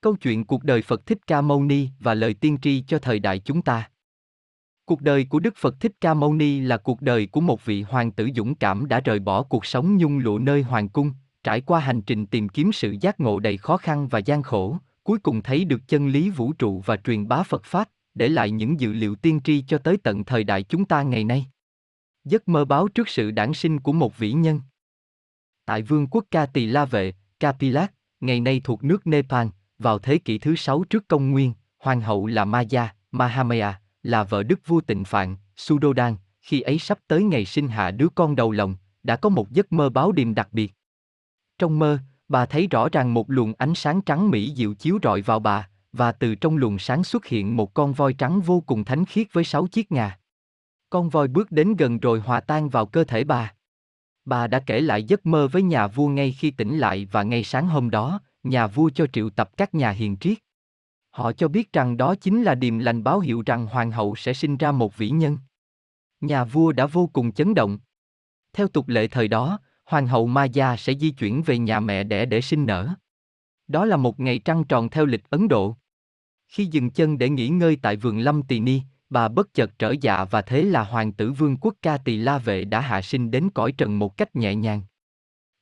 Câu 0.00 0.16
chuyện 0.16 0.44
cuộc 0.44 0.64
đời 0.64 0.82
Phật 0.82 1.06
Thích 1.06 1.18
Ca 1.26 1.40
Mâu 1.40 1.62
Ni 1.62 1.88
và 2.00 2.14
lời 2.14 2.34
tiên 2.34 2.58
tri 2.62 2.84
cho 2.86 2.98
thời 2.98 3.18
đại 3.18 3.38
chúng 3.38 3.62
ta. 3.62 3.90
Cuộc 4.84 5.00
đời 5.00 5.24
của 5.24 5.40
Đức 5.40 5.54
Phật 5.56 5.80
Thích 5.80 5.92
Ca 6.00 6.14
Mâu 6.14 6.34
Ni 6.34 6.60
là 6.60 6.76
cuộc 6.76 7.02
đời 7.02 7.26
của 7.26 7.40
một 7.40 7.64
vị 7.64 7.82
hoàng 7.82 8.12
tử 8.12 8.28
dũng 8.36 8.54
cảm 8.54 8.88
đã 8.88 9.00
rời 9.00 9.18
bỏ 9.18 9.42
cuộc 9.42 9.66
sống 9.66 9.96
nhung 9.96 10.18
lụa 10.18 10.38
nơi 10.38 10.62
hoàng 10.62 10.88
cung, 10.88 11.12
trải 11.42 11.60
qua 11.60 11.80
hành 11.80 12.02
trình 12.02 12.26
tìm 12.26 12.48
kiếm 12.48 12.72
sự 12.72 12.96
giác 13.00 13.20
ngộ 13.20 13.38
đầy 13.38 13.56
khó 13.56 13.76
khăn 13.76 14.08
và 14.08 14.18
gian 14.18 14.42
khổ, 14.42 14.78
cuối 15.04 15.18
cùng 15.18 15.42
thấy 15.42 15.64
được 15.64 15.80
chân 15.88 16.08
lý 16.08 16.30
vũ 16.30 16.52
trụ 16.52 16.82
và 16.86 16.96
truyền 16.96 17.28
bá 17.28 17.42
Phật 17.42 17.64
Pháp, 17.64 17.88
để 18.14 18.28
lại 18.28 18.50
những 18.50 18.80
dự 18.80 18.92
liệu 18.92 19.14
tiên 19.14 19.40
tri 19.44 19.62
cho 19.62 19.78
tới 19.78 19.96
tận 19.96 20.24
thời 20.24 20.44
đại 20.44 20.62
chúng 20.62 20.84
ta 20.84 21.02
ngày 21.02 21.24
nay. 21.24 21.46
Giấc 22.24 22.48
mơ 22.48 22.64
báo 22.64 22.88
trước 22.88 23.08
sự 23.08 23.30
đản 23.30 23.54
sinh 23.54 23.80
của 23.80 23.92
một 23.92 24.18
vĩ 24.18 24.32
nhân. 24.32 24.60
Tại 25.64 25.82
vương 25.82 26.06
quốc 26.06 26.24
Ca 26.30 26.46
Tỳ 26.46 26.66
La 26.66 26.84
Vệ, 26.84 27.12
Kapilak, 27.40 27.94
ngày 28.20 28.40
nay 28.40 28.60
thuộc 28.64 28.84
nước 28.84 29.06
Nepal, 29.06 29.46
vào 29.78 29.98
thế 29.98 30.18
kỷ 30.18 30.38
thứ 30.38 30.56
sáu 30.56 30.84
trước 30.84 31.08
công 31.08 31.30
nguyên, 31.30 31.52
hoàng 31.78 32.00
hậu 32.00 32.26
là 32.26 32.44
Maya, 32.44 32.94
Mahamaya, 33.10 33.80
là 34.02 34.24
vợ 34.24 34.42
đức 34.42 34.60
vua 34.66 34.80
tịnh 34.80 35.04
phạn, 35.04 35.36
Sudodan, 35.56 36.16
khi 36.40 36.60
ấy 36.60 36.78
sắp 36.78 36.98
tới 37.06 37.22
ngày 37.22 37.44
sinh 37.44 37.68
hạ 37.68 37.90
đứa 37.90 38.08
con 38.14 38.36
đầu 38.36 38.52
lòng, 38.52 38.76
đã 39.02 39.16
có 39.16 39.28
một 39.28 39.50
giấc 39.50 39.72
mơ 39.72 39.88
báo 39.88 40.12
điềm 40.12 40.34
đặc 40.34 40.48
biệt. 40.52 40.74
Trong 41.58 41.78
mơ, 41.78 41.98
bà 42.28 42.46
thấy 42.46 42.66
rõ 42.66 42.88
ràng 42.88 43.14
một 43.14 43.30
luồng 43.30 43.52
ánh 43.58 43.74
sáng 43.74 44.02
trắng 44.02 44.30
mỹ 44.30 44.54
diệu 44.56 44.74
chiếu 44.74 44.98
rọi 45.02 45.22
vào 45.22 45.40
bà, 45.40 45.68
và 45.92 46.12
từ 46.12 46.34
trong 46.34 46.56
luồng 46.56 46.78
sáng 46.78 47.04
xuất 47.04 47.26
hiện 47.26 47.56
một 47.56 47.74
con 47.74 47.92
voi 47.92 48.12
trắng 48.12 48.40
vô 48.40 48.60
cùng 48.60 48.84
thánh 48.84 49.04
khiết 49.04 49.32
với 49.32 49.44
sáu 49.44 49.66
chiếc 49.66 49.92
ngà. 49.92 50.18
Con 50.90 51.08
voi 51.08 51.28
bước 51.28 51.52
đến 51.52 51.76
gần 51.76 51.98
rồi 51.98 52.20
hòa 52.20 52.40
tan 52.40 52.68
vào 52.68 52.86
cơ 52.86 53.04
thể 53.04 53.24
bà. 53.24 53.54
Bà 54.24 54.46
đã 54.46 54.60
kể 54.66 54.80
lại 54.80 55.04
giấc 55.04 55.26
mơ 55.26 55.48
với 55.48 55.62
nhà 55.62 55.86
vua 55.86 56.08
ngay 56.08 56.32
khi 56.32 56.50
tỉnh 56.50 56.78
lại 56.78 57.08
và 57.12 57.22
ngay 57.22 57.44
sáng 57.44 57.68
hôm 57.68 57.90
đó, 57.90 58.20
nhà 58.48 58.66
vua 58.66 58.90
cho 58.94 59.06
triệu 59.06 59.30
tập 59.30 59.50
các 59.56 59.74
nhà 59.74 59.90
hiền 59.90 60.16
triết. 60.16 60.38
Họ 61.10 61.32
cho 61.32 61.48
biết 61.48 61.72
rằng 61.72 61.96
đó 61.96 62.14
chính 62.14 62.42
là 62.42 62.54
điềm 62.54 62.78
lành 62.78 63.04
báo 63.04 63.20
hiệu 63.20 63.42
rằng 63.46 63.66
hoàng 63.66 63.90
hậu 63.90 64.16
sẽ 64.16 64.32
sinh 64.32 64.56
ra 64.56 64.72
một 64.72 64.96
vĩ 64.96 65.10
nhân. 65.10 65.38
Nhà 66.20 66.44
vua 66.44 66.72
đã 66.72 66.86
vô 66.86 67.10
cùng 67.12 67.32
chấn 67.32 67.54
động. 67.54 67.78
Theo 68.52 68.68
tục 68.68 68.88
lệ 68.88 69.08
thời 69.08 69.28
đó, 69.28 69.58
hoàng 69.84 70.06
hậu 70.06 70.26
Maya 70.26 70.76
sẽ 70.76 70.94
di 70.94 71.10
chuyển 71.10 71.42
về 71.42 71.58
nhà 71.58 71.80
mẹ 71.80 72.04
đẻ 72.04 72.24
để 72.24 72.40
sinh 72.40 72.66
nở. 72.66 72.88
Đó 73.68 73.84
là 73.84 73.96
một 73.96 74.20
ngày 74.20 74.38
trăng 74.38 74.64
tròn 74.64 74.88
theo 74.88 75.06
lịch 75.06 75.30
Ấn 75.30 75.48
Độ. 75.48 75.76
Khi 76.48 76.66
dừng 76.66 76.90
chân 76.90 77.18
để 77.18 77.28
nghỉ 77.28 77.48
ngơi 77.48 77.78
tại 77.82 77.96
vườn 77.96 78.18
Lâm 78.18 78.42
Tỳ 78.42 78.60
Ni, 78.60 78.80
bà 79.10 79.28
bất 79.28 79.54
chợt 79.54 79.78
trở 79.78 79.94
dạ 80.00 80.24
và 80.24 80.42
thế 80.42 80.62
là 80.62 80.84
hoàng 80.84 81.12
tử 81.12 81.32
vương 81.32 81.56
quốc 81.56 81.74
ca 81.82 81.98
tỳ 81.98 82.16
la 82.16 82.38
vệ 82.38 82.64
đã 82.64 82.80
hạ 82.80 83.02
sinh 83.02 83.30
đến 83.30 83.50
cõi 83.54 83.72
trần 83.72 83.98
một 83.98 84.16
cách 84.16 84.36
nhẹ 84.36 84.54
nhàng. 84.54 84.82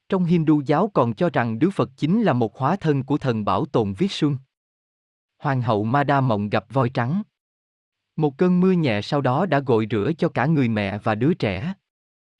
Trong 0.08 0.24
Hindu 0.24 0.60
giáo 0.66 0.90
còn 0.94 1.14
cho 1.14 1.30
rằng 1.32 1.58
Đức 1.58 1.70
Phật 1.70 1.90
chính 1.96 2.22
là 2.22 2.32
một 2.32 2.58
hóa 2.58 2.76
thân 2.76 3.02
của 3.02 3.18
thần 3.18 3.44
bảo 3.44 3.66
tồn 3.66 3.92
viết 3.92 4.12
xuân. 4.12 4.36
Hoàng 5.38 5.62
hậu 5.62 5.84
Mada 5.84 6.20
mộng 6.20 6.48
gặp 6.48 6.64
voi 6.72 6.90
trắng. 6.90 7.22
Một 8.16 8.38
cơn 8.38 8.60
mưa 8.60 8.72
nhẹ 8.72 9.02
sau 9.02 9.20
đó 9.20 9.46
đã 9.46 9.60
gội 9.60 9.86
rửa 9.90 10.10
cho 10.18 10.28
cả 10.28 10.46
người 10.46 10.68
mẹ 10.68 10.98
và 10.98 11.14
đứa 11.14 11.34
trẻ. 11.34 11.74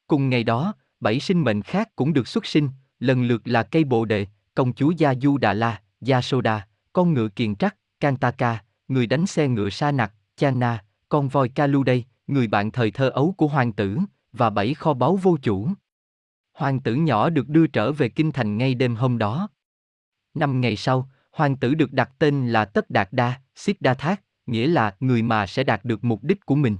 Cùng 0.07 0.29
ngày 0.29 0.45
đó, 0.45 0.75
bảy 1.01 1.21
sinh 1.21 1.45
mệnh 1.45 1.63
khác 1.63 1.89
cũng 1.97 2.13
được 2.13 2.29
xuất 2.29 2.47
sinh, 2.47 2.69
lần 2.99 3.23
lượt 3.23 3.43
là 3.45 3.63
cây 3.63 3.85
bồ 3.85 4.05
đề, 4.05 4.27
công 4.55 4.73
chúa 4.73 4.91
Gia 4.91 5.15
Du 5.15 5.39
Đà 5.39 5.53
La, 5.53 5.81
Gia 6.01 6.21
Soda, 6.21 6.67
con 6.93 7.15
ngựa 7.15 7.29
kiền 7.29 7.57
trắc, 7.57 7.77
Kantaka, 8.01 8.63
người 8.89 9.07
đánh 9.07 9.27
xe 9.27 9.49
ngựa 9.49 9.71
sa 9.71 9.93
nặc, 9.93 10.13
Chana, 10.37 10.85
con 11.09 11.29
voi 11.29 11.49
Kaludây, 11.49 12.05
người 12.27 12.47
bạn 12.47 12.71
thời 12.71 12.91
thơ 12.91 13.09
ấu 13.09 13.35
của 13.37 13.47
hoàng 13.47 13.73
tử, 13.73 13.99
và 14.33 14.51
bảy 14.51 14.75
kho 14.75 14.95
báu 14.95 15.17
vô 15.17 15.37
chủ. 15.43 15.69
Hoàng 16.57 16.81
tử 16.81 16.95
nhỏ 16.95 17.31
được 17.31 17.49
đưa 17.49 17.67
trở 17.67 17.93
về 17.93 18.09
kinh 18.09 18.33
thành 18.33 18.59
ngay 18.59 18.75
đêm 18.75 18.97
hôm 18.97 19.19
đó. 19.19 19.49
Năm 20.35 20.61
ngày 20.61 20.77
sau, 20.77 21.11
hoàng 21.33 21.57
tử 21.57 21.75
được 21.75 21.93
đặt 21.93 22.11
tên 22.19 22.49
là 22.49 22.65
Tất 22.65 22.91
Đạt 22.91 23.09
Đa, 23.13 23.41
Siddharthak, 23.55 24.23
nghĩa 24.47 24.67
là 24.67 24.97
người 25.01 25.23
mà 25.23 25.47
sẽ 25.47 25.65
đạt 25.65 25.85
được 25.85 26.05
mục 26.05 26.25
đích 26.25 26.47
của 26.47 26.55
mình. 26.55 26.77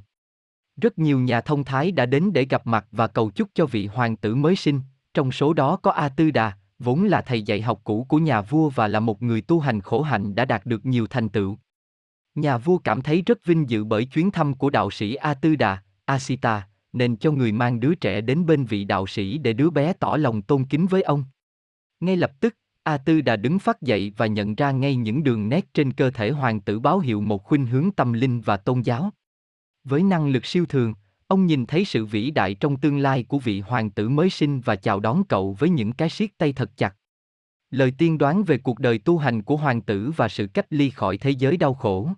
Rất 0.77 0.99
nhiều 0.99 1.21
nhà 1.21 1.41
thông 1.41 1.65
thái 1.65 1.93
đã 1.93 2.07
đến 2.07 2.33
để 2.33 2.45
gặp 2.45 2.67
mặt 2.67 2.87
và 2.93 3.07
cầu 3.07 3.31
chúc 3.31 3.49
cho 3.55 3.67
vị 3.67 3.87
hoàng 3.87 4.17
tử 4.17 4.35
mới 4.35 4.57
sinh, 4.57 4.81
trong 5.15 5.33
số 5.33 5.53
đó 5.53 5.77
có 5.77 5.91
A 5.91 6.09
Tư 6.09 6.31
Đà, 6.31 6.53
vốn 6.79 7.05
là 7.05 7.21
thầy 7.21 7.43
dạy 7.43 7.63
học 7.63 7.81
cũ 7.85 8.07
của 8.09 8.19
nhà 8.19 8.41
vua 8.41 8.69
và 8.69 8.89
là 8.89 9.01
một 9.01 9.23
người 9.23 9.41
tu 9.41 9.61
hành 9.61 9.81
khổ 9.81 10.03
hạnh 10.03 10.35
đã 10.35 10.45
đạt 10.45 10.67
được 10.67 10.87
nhiều 10.87 11.07
thành 11.07 11.29
tựu. 11.29 11.59
Nhà 12.35 12.59
vua 12.59 12.79
cảm 12.79 13.03
thấy 13.03 13.23
rất 13.27 13.45
vinh 13.45 13.71
dự 13.71 13.85
bởi 13.85 14.05
chuyến 14.05 14.31
thăm 14.31 14.55
của 14.55 14.71
đạo 14.71 14.91
sĩ 14.91 15.15
A 15.15 15.35
Tư 15.35 15.57
Đà, 15.57 15.79
Asita, 16.05 16.69
nên 16.97 17.17
cho 17.17 17.31
người 17.31 17.53
mang 17.53 17.81
đứa 17.81 17.95
trẻ 17.95 18.21
đến 18.21 18.47
bên 18.47 18.65
vị 18.65 18.85
đạo 18.85 19.07
sĩ 19.07 19.39
để 19.39 19.53
đứa 19.53 19.71
bé 19.71 19.93
tỏ 19.93 20.17
lòng 20.17 20.43
tôn 20.43 20.65
kính 20.65 20.87
với 20.87 21.03
ông. 21.03 21.25
Ngay 22.01 22.17
lập 22.17 22.33
tức, 22.41 22.57
A 22.83 22.99
Tư 22.99 23.21
đã 23.21 23.37
đứng 23.37 23.59
phát 23.59 23.83
dậy 23.83 24.13
và 24.17 24.27
nhận 24.27 24.55
ra 24.55 24.71
ngay 24.71 24.97
những 24.97 25.23
đường 25.23 25.49
nét 25.49 25.75
trên 25.75 25.93
cơ 25.93 26.11
thể 26.11 26.31
hoàng 26.31 26.61
tử 26.61 26.81
báo 26.81 26.99
hiệu 26.99 27.21
một 27.21 27.45
khuynh 27.45 27.67
hướng 27.67 27.91
tâm 27.91 28.13
linh 28.13 28.41
và 28.41 28.57
tôn 28.57 28.81
giáo. 28.81 29.11
Với 29.85 30.03
năng 30.03 30.29
lực 30.29 30.47
siêu 30.47 30.67
thường, 30.67 30.95
ông 31.27 31.47
nhìn 31.47 31.67
thấy 31.67 31.85
sự 31.85 32.05
vĩ 32.05 32.31
đại 32.31 32.55
trong 32.55 32.77
tương 32.77 32.99
lai 32.99 33.23
của 33.23 33.39
vị 33.39 33.61
hoàng 33.61 33.91
tử 33.91 34.09
mới 34.09 34.31
sinh 34.31 34.61
và 34.61 34.77
chào 34.77 35.01
đón 35.01 35.25
cậu 35.25 35.53
với 35.53 35.69
những 35.69 35.93
cái 35.93 36.09
siết 36.09 36.31
tay 36.39 36.53
thật 36.53 36.77
chặt. 36.77 36.97
Lời 37.71 37.93
tiên 37.99 38.19
đoán 38.19 38.45
về 38.45 38.59
cuộc 38.59 38.79
đời 38.79 38.99
tu 38.99 39.19
hành 39.19 39.43
của 39.43 39.57
hoàng 39.57 39.81
tử 39.81 40.13
và 40.17 40.29
sự 40.29 40.47
cách 40.47 40.67
ly 40.71 40.91
khỏi 40.91 41.19
thế 41.19 41.31
giới 41.31 41.57
đau 41.57 41.75
khổ. 41.75 42.09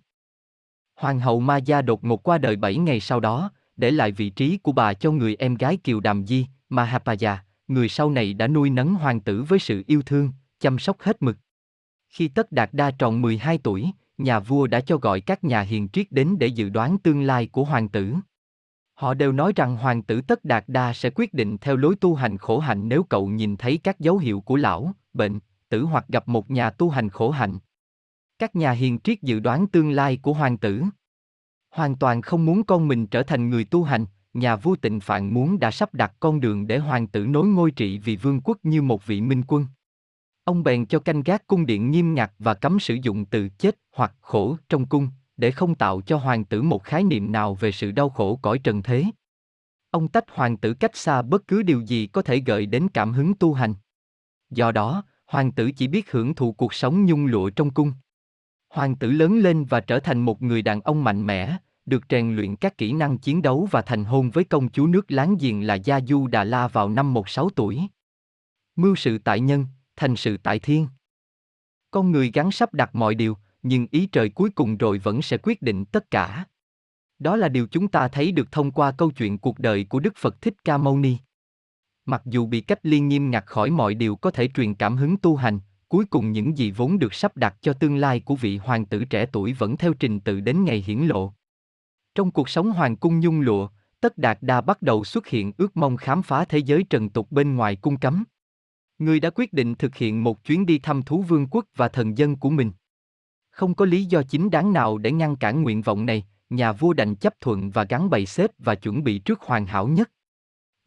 Hoàng 0.94 1.20
hậu 1.20 1.40
Maya 1.40 1.82
đột 1.82 2.04
ngột 2.04 2.22
qua 2.22 2.38
đời 2.38 2.56
7 2.56 2.76
ngày 2.76 3.00
sau 3.00 3.20
đó, 3.20 3.50
để 3.78 3.90
lại 3.90 4.12
vị 4.12 4.30
trí 4.30 4.58
của 4.58 4.72
bà 4.72 4.94
cho 4.94 5.10
người 5.10 5.36
em 5.38 5.54
gái 5.54 5.76
Kiều 5.76 6.00
Đàm 6.00 6.26
Di, 6.26 6.46
Mahapaya, 6.68 7.44
người 7.68 7.88
sau 7.88 8.10
này 8.10 8.34
đã 8.34 8.46
nuôi 8.46 8.70
nấng 8.70 8.94
hoàng 8.94 9.20
tử 9.20 9.42
với 9.42 9.58
sự 9.58 9.84
yêu 9.86 10.02
thương, 10.02 10.32
chăm 10.60 10.78
sóc 10.78 10.96
hết 11.00 11.22
mực. 11.22 11.36
Khi 12.08 12.28
Tất 12.28 12.52
Đạt 12.52 12.70
Đa 12.72 12.90
tròn 12.90 13.22
12 13.22 13.58
tuổi, 13.58 13.90
nhà 14.18 14.40
vua 14.40 14.66
đã 14.66 14.80
cho 14.80 14.96
gọi 14.96 15.20
các 15.20 15.44
nhà 15.44 15.60
hiền 15.60 15.88
triết 15.88 16.12
đến 16.12 16.36
để 16.38 16.46
dự 16.46 16.68
đoán 16.68 16.98
tương 16.98 17.22
lai 17.22 17.46
của 17.46 17.64
hoàng 17.64 17.88
tử. 17.88 18.14
Họ 18.94 19.14
đều 19.14 19.32
nói 19.32 19.52
rằng 19.56 19.76
hoàng 19.76 20.02
tử 20.02 20.20
Tất 20.20 20.44
Đạt 20.44 20.64
Đa 20.66 20.92
sẽ 20.92 21.10
quyết 21.14 21.34
định 21.34 21.58
theo 21.58 21.76
lối 21.76 21.96
tu 21.96 22.14
hành 22.14 22.38
khổ 22.38 22.58
hạnh 22.58 22.88
nếu 22.88 23.02
cậu 23.02 23.28
nhìn 23.28 23.56
thấy 23.56 23.78
các 23.78 24.00
dấu 24.00 24.18
hiệu 24.18 24.40
của 24.40 24.56
lão, 24.56 24.92
bệnh, 25.12 25.38
tử 25.68 25.84
hoặc 25.84 26.04
gặp 26.08 26.28
một 26.28 26.50
nhà 26.50 26.70
tu 26.70 26.90
hành 26.90 27.08
khổ 27.08 27.30
hạnh. 27.30 27.58
Các 28.38 28.56
nhà 28.56 28.70
hiền 28.70 28.98
triết 28.98 29.22
dự 29.22 29.40
đoán 29.40 29.66
tương 29.66 29.90
lai 29.90 30.16
của 30.16 30.32
hoàng 30.32 30.58
tử. 30.58 30.82
Hoàn 31.70 31.96
toàn 31.96 32.22
không 32.22 32.46
muốn 32.46 32.64
con 32.64 32.88
mình 32.88 33.06
trở 33.06 33.22
thành 33.22 33.50
người 33.50 33.64
tu 33.64 33.84
hành, 33.84 34.06
nhà 34.34 34.56
vua 34.56 34.76
tịnh 34.76 35.00
phạn 35.00 35.34
muốn 35.34 35.58
đã 35.58 35.70
sắp 35.70 35.94
đặt 35.94 36.12
con 36.20 36.40
đường 36.40 36.66
để 36.66 36.78
hoàng 36.78 37.06
tử 37.06 37.26
nối 37.26 37.46
ngôi 37.46 37.70
trị 37.70 37.98
vì 37.98 38.16
vương 38.16 38.40
quốc 38.40 38.58
như 38.62 38.82
một 38.82 39.06
vị 39.06 39.20
minh 39.20 39.42
quân. 39.46 39.66
Ông 40.44 40.62
bèn 40.62 40.86
cho 40.86 40.98
canh 40.98 41.22
gác 41.22 41.46
cung 41.46 41.66
điện 41.66 41.90
nghiêm 41.90 42.14
ngặt 42.14 42.32
và 42.38 42.54
cấm 42.54 42.78
sử 42.78 42.94
dụng 43.02 43.24
từ 43.24 43.48
chết 43.48 43.78
hoặc 43.92 44.14
khổ 44.20 44.56
trong 44.68 44.86
cung, 44.86 45.08
để 45.36 45.50
không 45.50 45.74
tạo 45.74 46.00
cho 46.00 46.16
hoàng 46.16 46.44
tử 46.44 46.62
một 46.62 46.84
khái 46.84 47.04
niệm 47.04 47.32
nào 47.32 47.54
về 47.54 47.72
sự 47.72 47.90
đau 47.90 48.10
khổ 48.10 48.38
cõi 48.42 48.58
trần 48.58 48.82
thế. 48.82 49.04
Ông 49.90 50.08
tách 50.08 50.24
hoàng 50.30 50.56
tử 50.56 50.74
cách 50.74 50.96
xa 50.96 51.22
bất 51.22 51.48
cứ 51.48 51.62
điều 51.62 51.80
gì 51.80 52.06
có 52.06 52.22
thể 52.22 52.38
gợi 52.38 52.66
đến 52.66 52.88
cảm 52.94 53.12
hứng 53.12 53.34
tu 53.34 53.54
hành. 53.54 53.74
Do 54.50 54.72
đó, 54.72 55.04
hoàng 55.26 55.52
tử 55.52 55.70
chỉ 55.70 55.88
biết 55.88 56.10
hưởng 56.10 56.34
thụ 56.34 56.52
cuộc 56.52 56.74
sống 56.74 57.06
nhung 57.06 57.26
lụa 57.26 57.50
trong 57.50 57.70
cung. 57.70 57.92
Hoàng 58.70 58.96
tử 58.96 59.10
lớn 59.10 59.38
lên 59.38 59.64
và 59.64 59.80
trở 59.80 60.00
thành 60.00 60.20
một 60.20 60.42
người 60.42 60.62
đàn 60.62 60.80
ông 60.80 61.04
mạnh 61.04 61.26
mẽ, 61.26 61.56
được 61.86 62.02
rèn 62.10 62.36
luyện 62.36 62.56
các 62.56 62.78
kỹ 62.78 62.92
năng 62.92 63.18
chiến 63.18 63.42
đấu 63.42 63.68
và 63.70 63.82
thành 63.82 64.04
hôn 64.04 64.30
với 64.30 64.44
công 64.44 64.70
chúa 64.70 64.86
nước 64.86 65.10
láng 65.10 65.36
giềng 65.40 65.66
là 65.66 65.74
Gia 65.74 66.00
Du 66.00 66.26
Đà 66.26 66.44
La 66.44 66.68
vào 66.68 66.88
năm 66.88 67.14
16 67.14 67.50
tuổi. 67.50 67.80
Mưu 68.76 68.96
sự 68.96 69.18
tại 69.18 69.40
nhân, 69.40 69.66
thành 69.96 70.16
sự 70.16 70.36
tại 70.36 70.58
thiên. 70.58 70.86
Con 71.90 72.12
người 72.12 72.30
gắn 72.34 72.50
sắp 72.50 72.74
đặt 72.74 72.94
mọi 72.94 73.14
điều, 73.14 73.36
nhưng 73.62 73.86
ý 73.90 74.06
trời 74.06 74.28
cuối 74.28 74.50
cùng 74.50 74.76
rồi 74.76 74.98
vẫn 74.98 75.22
sẽ 75.22 75.38
quyết 75.42 75.62
định 75.62 75.84
tất 75.84 76.10
cả. 76.10 76.44
Đó 77.18 77.36
là 77.36 77.48
điều 77.48 77.66
chúng 77.66 77.88
ta 77.88 78.08
thấy 78.08 78.32
được 78.32 78.52
thông 78.52 78.70
qua 78.70 78.92
câu 78.92 79.10
chuyện 79.10 79.38
cuộc 79.38 79.58
đời 79.58 79.84
của 79.84 80.00
Đức 80.00 80.12
Phật 80.16 80.40
Thích 80.40 80.54
Ca 80.64 80.78
Mâu 80.78 80.98
Ni. 80.98 81.16
Mặc 82.06 82.22
dù 82.24 82.46
bị 82.46 82.60
cách 82.60 82.78
ly 82.82 83.00
nghiêm 83.00 83.30
ngặt 83.30 83.46
khỏi 83.46 83.70
mọi 83.70 83.94
điều 83.94 84.16
có 84.16 84.30
thể 84.30 84.48
truyền 84.54 84.74
cảm 84.74 84.96
hứng 84.96 85.16
tu 85.16 85.36
hành, 85.36 85.60
cuối 85.88 86.04
cùng 86.04 86.32
những 86.32 86.58
gì 86.58 86.70
vốn 86.70 86.98
được 86.98 87.14
sắp 87.14 87.36
đặt 87.36 87.56
cho 87.60 87.72
tương 87.72 87.96
lai 87.96 88.20
của 88.20 88.34
vị 88.34 88.56
hoàng 88.56 88.86
tử 88.86 89.04
trẻ 89.04 89.26
tuổi 89.32 89.52
vẫn 89.52 89.76
theo 89.76 89.94
trình 89.94 90.20
tự 90.20 90.40
đến 90.40 90.64
ngày 90.64 90.84
hiển 90.86 90.98
lộ. 90.98 91.32
Trong 92.14 92.30
cuộc 92.30 92.48
sống 92.48 92.70
hoàng 92.70 92.96
cung 92.96 93.20
nhung 93.20 93.40
lụa, 93.40 93.68
Tất 94.00 94.18
Đạt 94.18 94.38
Đa 94.40 94.60
bắt 94.60 94.82
đầu 94.82 95.04
xuất 95.04 95.26
hiện 95.26 95.52
ước 95.56 95.76
mong 95.76 95.96
khám 95.96 96.22
phá 96.22 96.44
thế 96.44 96.58
giới 96.58 96.84
trần 96.90 97.10
tục 97.10 97.32
bên 97.32 97.56
ngoài 97.56 97.76
cung 97.76 97.96
cấm. 97.96 98.24
Người 98.98 99.20
đã 99.20 99.30
quyết 99.30 99.52
định 99.52 99.74
thực 99.74 99.96
hiện 99.96 100.24
một 100.24 100.44
chuyến 100.44 100.66
đi 100.66 100.78
thăm 100.78 101.02
thú 101.02 101.22
vương 101.22 101.46
quốc 101.50 101.64
và 101.76 101.88
thần 101.88 102.18
dân 102.18 102.36
của 102.36 102.50
mình. 102.50 102.72
Không 103.50 103.74
có 103.74 103.84
lý 103.84 104.04
do 104.04 104.22
chính 104.22 104.50
đáng 104.50 104.72
nào 104.72 104.98
để 104.98 105.12
ngăn 105.12 105.36
cản 105.36 105.62
nguyện 105.62 105.82
vọng 105.82 106.06
này, 106.06 106.26
nhà 106.50 106.72
vua 106.72 106.92
đành 106.92 107.14
chấp 107.14 107.40
thuận 107.40 107.70
và 107.70 107.84
gắn 107.84 108.10
bày 108.10 108.26
xếp 108.26 108.50
và 108.58 108.74
chuẩn 108.74 109.04
bị 109.04 109.18
trước 109.18 109.40
hoàn 109.40 109.66
hảo 109.66 109.88
nhất. 109.88 110.10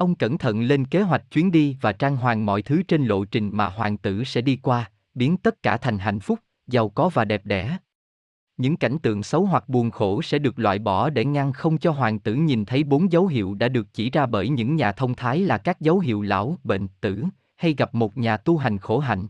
Ông 0.01 0.15
cẩn 0.15 0.37
thận 0.37 0.61
lên 0.61 0.85
kế 0.85 1.01
hoạch 1.01 1.31
chuyến 1.31 1.51
đi 1.51 1.77
và 1.81 1.91
trang 1.91 2.17
hoàng 2.17 2.45
mọi 2.45 2.61
thứ 2.61 2.83
trên 2.87 3.05
lộ 3.05 3.25
trình 3.25 3.49
mà 3.53 3.69
hoàng 3.69 3.97
tử 3.97 4.23
sẽ 4.23 4.41
đi 4.41 4.55
qua, 4.55 4.91
biến 5.13 5.37
tất 5.37 5.63
cả 5.63 5.77
thành 5.77 5.97
hạnh 5.97 6.19
phúc, 6.19 6.39
giàu 6.67 6.89
có 6.89 7.09
và 7.09 7.25
đẹp 7.25 7.45
đẽ. 7.45 7.77
Những 8.57 8.77
cảnh 8.77 8.97
tượng 8.99 9.23
xấu 9.23 9.45
hoặc 9.45 9.69
buồn 9.69 9.91
khổ 9.91 10.21
sẽ 10.21 10.39
được 10.39 10.59
loại 10.59 10.79
bỏ 10.79 11.09
để 11.09 11.25
ngăn 11.25 11.53
không 11.53 11.77
cho 11.77 11.91
hoàng 11.91 12.19
tử 12.19 12.33
nhìn 12.33 12.65
thấy 12.65 12.83
bốn 12.83 13.11
dấu 13.11 13.27
hiệu 13.27 13.53
đã 13.53 13.67
được 13.67 13.87
chỉ 13.93 14.09
ra 14.09 14.25
bởi 14.25 14.49
những 14.49 14.75
nhà 14.75 14.91
thông 14.91 15.13
thái 15.13 15.39
là 15.39 15.57
các 15.57 15.81
dấu 15.81 15.99
hiệu 15.99 16.21
lão, 16.21 16.57
bệnh, 16.63 16.87
tử, 17.01 17.23
hay 17.57 17.73
gặp 17.77 17.95
một 17.95 18.17
nhà 18.17 18.37
tu 18.37 18.57
hành 18.57 18.77
khổ 18.77 18.99
hạnh. 18.99 19.27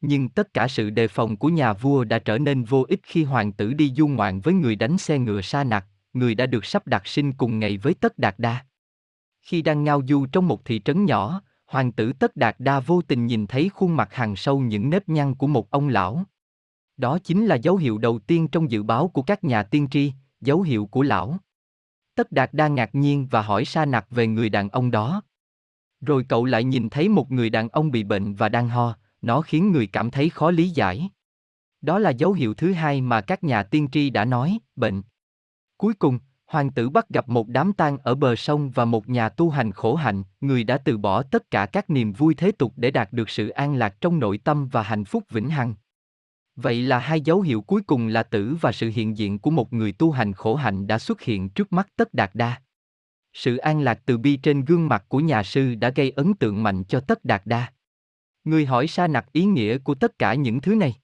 Nhưng 0.00 0.28
tất 0.28 0.54
cả 0.54 0.68
sự 0.68 0.90
đề 0.90 1.08
phòng 1.08 1.36
của 1.36 1.48
nhà 1.48 1.72
vua 1.72 2.04
đã 2.04 2.18
trở 2.18 2.38
nên 2.38 2.64
vô 2.64 2.84
ích 2.88 3.00
khi 3.02 3.24
hoàng 3.24 3.52
tử 3.52 3.72
đi 3.72 3.92
du 3.96 4.08
ngoạn 4.08 4.40
với 4.40 4.54
người 4.54 4.76
đánh 4.76 4.98
xe 4.98 5.18
ngựa 5.18 5.40
sa 5.40 5.64
nặc, 5.64 5.86
người 6.12 6.34
đã 6.34 6.46
được 6.46 6.64
sắp 6.64 6.86
đặt 6.86 7.06
sinh 7.06 7.32
cùng 7.32 7.58
ngày 7.58 7.78
với 7.78 7.94
Tất 7.94 8.18
Đạt 8.18 8.34
Đa. 8.38 8.64
Khi 9.48 9.62
đang 9.62 9.84
ngao 9.84 10.02
du 10.08 10.26
trong 10.26 10.48
một 10.48 10.64
thị 10.64 10.80
trấn 10.84 11.04
nhỏ, 11.04 11.42
hoàng 11.66 11.92
tử 11.92 12.12
Tất 12.12 12.36
Đạt 12.36 12.56
Đa 12.58 12.80
vô 12.80 13.02
tình 13.02 13.26
nhìn 13.26 13.46
thấy 13.46 13.68
khuôn 13.68 13.96
mặt 13.96 14.14
hàng 14.14 14.36
sâu 14.36 14.60
những 14.60 14.90
nếp 14.90 15.08
nhăn 15.08 15.34
của 15.34 15.46
một 15.46 15.70
ông 15.70 15.88
lão. 15.88 16.22
Đó 16.96 17.18
chính 17.18 17.46
là 17.46 17.54
dấu 17.54 17.76
hiệu 17.76 17.98
đầu 17.98 18.18
tiên 18.18 18.48
trong 18.48 18.70
dự 18.70 18.82
báo 18.82 19.08
của 19.08 19.22
các 19.22 19.44
nhà 19.44 19.62
tiên 19.62 19.88
tri, 19.90 20.12
dấu 20.40 20.62
hiệu 20.62 20.86
của 20.86 21.02
lão. 21.02 21.36
Tất 22.14 22.32
Đạt 22.32 22.54
Đa 22.54 22.68
ngạc 22.68 22.94
nhiên 22.94 23.26
và 23.30 23.42
hỏi 23.42 23.64
Sa 23.64 23.84
Nặc 23.84 24.06
về 24.10 24.26
người 24.26 24.48
đàn 24.48 24.68
ông 24.68 24.90
đó. 24.90 25.22
Rồi 26.00 26.24
cậu 26.28 26.44
lại 26.44 26.64
nhìn 26.64 26.90
thấy 26.90 27.08
một 27.08 27.30
người 27.30 27.50
đàn 27.50 27.68
ông 27.68 27.90
bị 27.90 28.04
bệnh 28.04 28.34
và 28.34 28.48
đang 28.48 28.68
ho, 28.68 28.96
nó 29.22 29.40
khiến 29.40 29.72
người 29.72 29.86
cảm 29.86 30.10
thấy 30.10 30.30
khó 30.30 30.50
lý 30.50 30.70
giải. 30.70 31.10
Đó 31.80 31.98
là 31.98 32.10
dấu 32.10 32.32
hiệu 32.32 32.54
thứ 32.54 32.72
hai 32.72 33.00
mà 33.00 33.20
các 33.20 33.44
nhà 33.44 33.62
tiên 33.62 33.88
tri 33.92 34.10
đã 34.10 34.24
nói, 34.24 34.58
bệnh. 34.76 35.02
Cuối 35.76 35.94
cùng, 35.94 36.18
hoàng 36.48 36.70
tử 36.70 36.88
bắt 36.88 37.08
gặp 37.08 37.28
một 37.28 37.48
đám 37.48 37.72
tang 37.72 37.98
ở 37.98 38.14
bờ 38.14 38.36
sông 38.36 38.70
và 38.70 38.84
một 38.84 39.08
nhà 39.08 39.28
tu 39.28 39.50
hành 39.50 39.72
khổ 39.72 39.94
hạnh, 39.94 40.22
người 40.40 40.64
đã 40.64 40.78
từ 40.78 40.98
bỏ 40.98 41.22
tất 41.22 41.50
cả 41.50 41.66
các 41.66 41.90
niềm 41.90 42.12
vui 42.12 42.34
thế 42.34 42.52
tục 42.52 42.72
để 42.76 42.90
đạt 42.90 43.12
được 43.12 43.30
sự 43.30 43.48
an 43.48 43.74
lạc 43.74 44.00
trong 44.00 44.18
nội 44.18 44.38
tâm 44.38 44.68
và 44.68 44.82
hạnh 44.82 45.04
phúc 45.04 45.24
vĩnh 45.30 45.48
hằng. 45.48 45.74
Vậy 46.56 46.82
là 46.82 46.98
hai 46.98 47.20
dấu 47.20 47.40
hiệu 47.40 47.60
cuối 47.60 47.82
cùng 47.82 48.06
là 48.06 48.22
tử 48.22 48.56
và 48.60 48.72
sự 48.72 48.90
hiện 48.94 49.18
diện 49.18 49.38
của 49.38 49.50
một 49.50 49.72
người 49.72 49.92
tu 49.92 50.10
hành 50.10 50.32
khổ 50.32 50.54
hạnh 50.54 50.86
đã 50.86 50.98
xuất 50.98 51.20
hiện 51.20 51.48
trước 51.48 51.72
mắt 51.72 51.88
tất 51.96 52.14
đạt 52.14 52.30
đa. 52.34 52.60
Sự 53.32 53.56
an 53.56 53.80
lạc 53.80 54.00
từ 54.06 54.18
bi 54.18 54.36
trên 54.36 54.64
gương 54.64 54.88
mặt 54.88 55.04
của 55.08 55.20
nhà 55.20 55.42
sư 55.42 55.74
đã 55.74 55.90
gây 55.90 56.10
ấn 56.10 56.34
tượng 56.34 56.62
mạnh 56.62 56.84
cho 56.84 57.00
tất 57.00 57.24
đạt 57.24 57.42
đa. 57.44 57.72
Người 58.44 58.66
hỏi 58.66 58.86
sa 58.86 59.06
nặc 59.06 59.32
ý 59.32 59.44
nghĩa 59.44 59.78
của 59.78 59.94
tất 59.94 60.18
cả 60.18 60.34
những 60.34 60.60
thứ 60.60 60.74
này. 60.74 60.96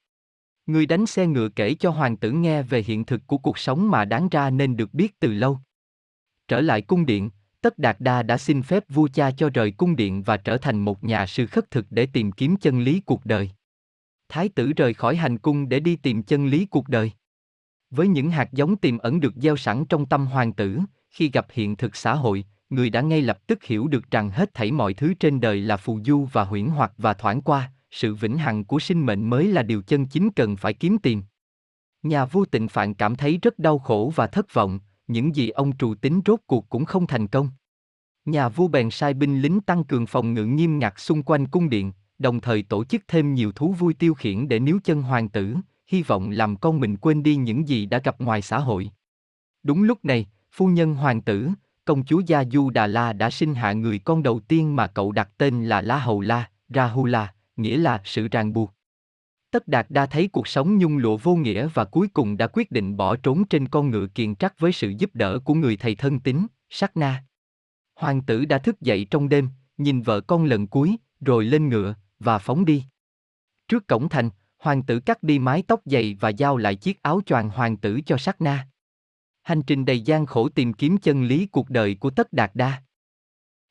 Người 0.65 0.85
đánh 0.85 1.05
xe 1.05 1.27
ngựa 1.27 1.49
kể 1.49 1.73
cho 1.73 1.89
hoàng 1.89 2.17
tử 2.17 2.31
nghe 2.31 2.63
về 2.63 2.83
hiện 2.87 3.05
thực 3.05 3.27
của 3.27 3.37
cuộc 3.37 3.57
sống 3.57 3.91
mà 3.91 4.05
đáng 4.05 4.29
ra 4.29 4.49
nên 4.49 4.77
được 4.77 4.93
biết 4.93 5.19
từ 5.19 5.33
lâu. 5.33 5.59
Trở 6.47 6.61
lại 6.61 6.81
cung 6.81 7.05
điện, 7.05 7.29
Tất 7.61 7.79
Đạt 7.79 7.95
Đa 7.99 8.23
đã 8.23 8.37
xin 8.37 8.63
phép 8.63 8.83
vua 8.89 9.07
cha 9.13 9.31
cho 9.31 9.49
rời 9.53 9.71
cung 9.71 9.95
điện 9.95 10.23
và 10.23 10.37
trở 10.37 10.57
thành 10.57 10.79
một 10.79 11.03
nhà 11.03 11.25
sư 11.25 11.47
khất 11.47 11.71
thực 11.71 11.85
để 11.89 12.05
tìm 12.05 12.31
kiếm 12.31 12.55
chân 12.57 12.79
lý 12.81 12.99
cuộc 12.99 13.25
đời. 13.25 13.51
Thái 14.29 14.49
tử 14.49 14.73
rời 14.73 14.93
khỏi 14.93 15.15
hành 15.15 15.37
cung 15.37 15.69
để 15.69 15.79
đi 15.79 15.95
tìm 15.95 16.23
chân 16.23 16.47
lý 16.47 16.65
cuộc 16.65 16.87
đời. 16.87 17.11
Với 17.89 18.07
những 18.07 18.31
hạt 18.31 18.53
giống 18.53 18.77
tiềm 18.77 18.97
ẩn 18.97 19.19
được 19.19 19.33
gieo 19.35 19.57
sẵn 19.57 19.85
trong 19.85 20.05
tâm 20.05 20.25
hoàng 20.25 20.53
tử, 20.53 20.79
khi 21.09 21.29
gặp 21.33 21.47
hiện 21.51 21.75
thực 21.75 21.95
xã 21.95 22.13
hội, 22.13 22.45
người 22.69 22.89
đã 22.89 23.01
ngay 23.01 23.21
lập 23.21 23.47
tức 23.47 23.63
hiểu 23.63 23.87
được 23.87 24.11
rằng 24.11 24.29
hết 24.29 24.53
thảy 24.53 24.71
mọi 24.71 24.93
thứ 24.93 25.13
trên 25.13 25.41
đời 25.41 25.61
là 25.61 25.77
phù 25.77 25.99
du 26.05 26.27
và 26.31 26.43
huyễn 26.43 26.67
hoặc 26.67 26.93
và 26.97 27.13
thoảng 27.13 27.41
qua, 27.41 27.71
sự 27.95 28.15
vĩnh 28.15 28.37
hằng 28.37 28.63
của 28.63 28.79
sinh 28.79 29.05
mệnh 29.05 29.29
mới 29.29 29.47
là 29.47 29.63
điều 29.63 29.81
chân 29.81 30.05
chính 30.05 30.29
cần 30.31 30.55
phải 30.55 30.73
kiếm 30.73 30.97
tìm. 30.97 31.23
Nhà 32.03 32.25
vua 32.25 32.45
tịnh 32.45 32.67
phạn 32.67 32.93
cảm 32.93 33.15
thấy 33.15 33.39
rất 33.41 33.59
đau 33.59 33.79
khổ 33.79 34.11
và 34.15 34.27
thất 34.27 34.53
vọng, 34.53 34.79
những 35.07 35.35
gì 35.35 35.49
ông 35.49 35.77
trù 35.77 35.95
tính 35.95 36.21
rốt 36.25 36.39
cuộc 36.47 36.69
cũng 36.69 36.85
không 36.85 37.07
thành 37.07 37.27
công. 37.27 37.49
Nhà 38.25 38.49
vua 38.49 38.67
bèn 38.67 38.91
sai 38.91 39.13
binh 39.13 39.41
lính 39.41 39.61
tăng 39.61 39.83
cường 39.83 40.05
phòng 40.05 40.33
ngự 40.33 40.45
nghiêm 40.45 40.79
ngặt 40.79 40.93
xung 40.99 41.23
quanh 41.23 41.47
cung 41.47 41.69
điện, 41.69 41.91
đồng 42.19 42.41
thời 42.41 42.63
tổ 42.63 42.83
chức 42.83 43.01
thêm 43.07 43.33
nhiều 43.33 43.51
thú 43.51 43.71
vui 43.71 43.93
tiêu 43.93 44.13
khiển 44.13 44.47
để 44.47 44.59
níu 44.59 44.79
chân 44.83 45.01
hoàng 45.01 45.29
tử, 45.29 45.55
hy 45.87 46.03
vọng 46.03 46.29
làm 46.29 46.55
con 46.55 46.79
mình 46.79 46.97
quên 46.97 47.23
đi 47.23 47.35
những 47.35 47.67
gì 47.67 47.85
đã 47.85 47.99
gặp 47.99 48.21
ngoài 48.21 48.41
xã 48.41 48.59
hội. 48.59 48.89
Đúng 49.63 49.83
lúc 49.83 50.05
này, 50.05 50.27
phu 50.51 50.67
nhân 50.67 50.95
hoàng 50.95 51.21
tử, 51.21 51.49
công 51.85 52.05
chúa 52.05 52.21
Gia 52.27 52.43
Du 52.45 52.69
Đà 52.69 52.87
La 52.87 53.13
đã 53.13 53.29
sinh 53.29 53.55
hạ 53.55 53.73
người 53.73 53.99
con 53.99 54.23
đầu 54.23 54.39
tiên 54.39 54.75
mà 54.75 54.87
cậu 54.87 55.11
đặt 55.11 55.29
tên 55.37 55.65
là 55.65 55.81
La 55.81 55.99
Hầu 55.99 56.21
La, 56.21 56.49
Rahula, 56.69 57.34
nghĩa 57.55 57.77
là 57.77 58.01
sự 58.05 58.27
ràng 58.27 58.53
buộc. 58.53 58.73
Tất 59.51 59.67
Đạt 59.67 59.85
Đa 59.89 60.05
thấy 60.05 60.27
cuộc 60.27 60.47
sống 60.47 60.77
nhung 60.77 60.97
lụa 60.97 61.17
vô 61.17 61.35
nghĩa 61.35 61.67
và 61.73 61.85
cuối 61.85 62.07
cùng 62.07 62.37
đã 62.37 62.47
quyết 62.47 62.71
định 62.71 62.97
bỏ 62.97 63.15
trốn 63.15 63.47
trên 63.47 63.67
con 63.67 63.89
ngựa 63.89 64.07
kiền 64.07 64.35
trắc 64.35 64.59
với 64.59 64.71
sự 64.71 64.93
giúp 64.97 65.09
đỡ 65.13 65.39
của 65.45 65.53
người 65.53 65.77
thầy 65.77 65.95
thân 65.95 66.19
tín, 66.19 66.47
Sắc 66.69 66.97
Na. 66.97 67.23
Hoàng 67.95 68.21
tử 68.21 68.45
đã 68.45 68.57
thức 68.57 68.81
dậy 68.81 69.07
trong 69.11 69.29
đêm, 69.29 69.49
nhìn 69.77 70.01
vợ 70.01 70.21
con 70.21 70.45
lần 70.45 70.67
cuối, 70.67 70.95
rồi 71.21 71.45
lên 71.45 71.69
ngựa, 71.69 71.95
và 72.19 72.37
phóng 72.37 72.65
đi. 72.65 72.83
Trước 73.67 73.87
cổng 73.87 74.09
thành, 74.09 74.29
hoàng 74.57 74.83
tử 74.83 74.99
cắt 74.99 75.23
đi 75.23 75.39
mái 75.39 75.63
tóc 75.67 75.81
dày 75.85 76.17
và 76.19 76.29
giao 76.29 76.57
lại 76.57 76.75
chiếc 76.75 77.01
áo 77.01 77.21
choàng 77.25 77.49
hoàng 77.49 77.77
tử 77.77 78.01
cho 78.05 78.17
Sắc 78.17 78.41
Na. 78.41 78.67
Hành 79.41 79.61
trình 79.61 79.85
đầy 79.85 80.01
gian 80.01 80.25
khổ 80.25 80.49
tìm 80.49 80.73
kiếm 80.73 80.97
chân 80.97 81.23
lý 81.23 81.45
cuộc 81.45 81.69
đời 81.69 81.95
của 81.95 82.09
Tất 82.09 82.33
Đạt 82.33 82.51
Đa. 82.53 82.83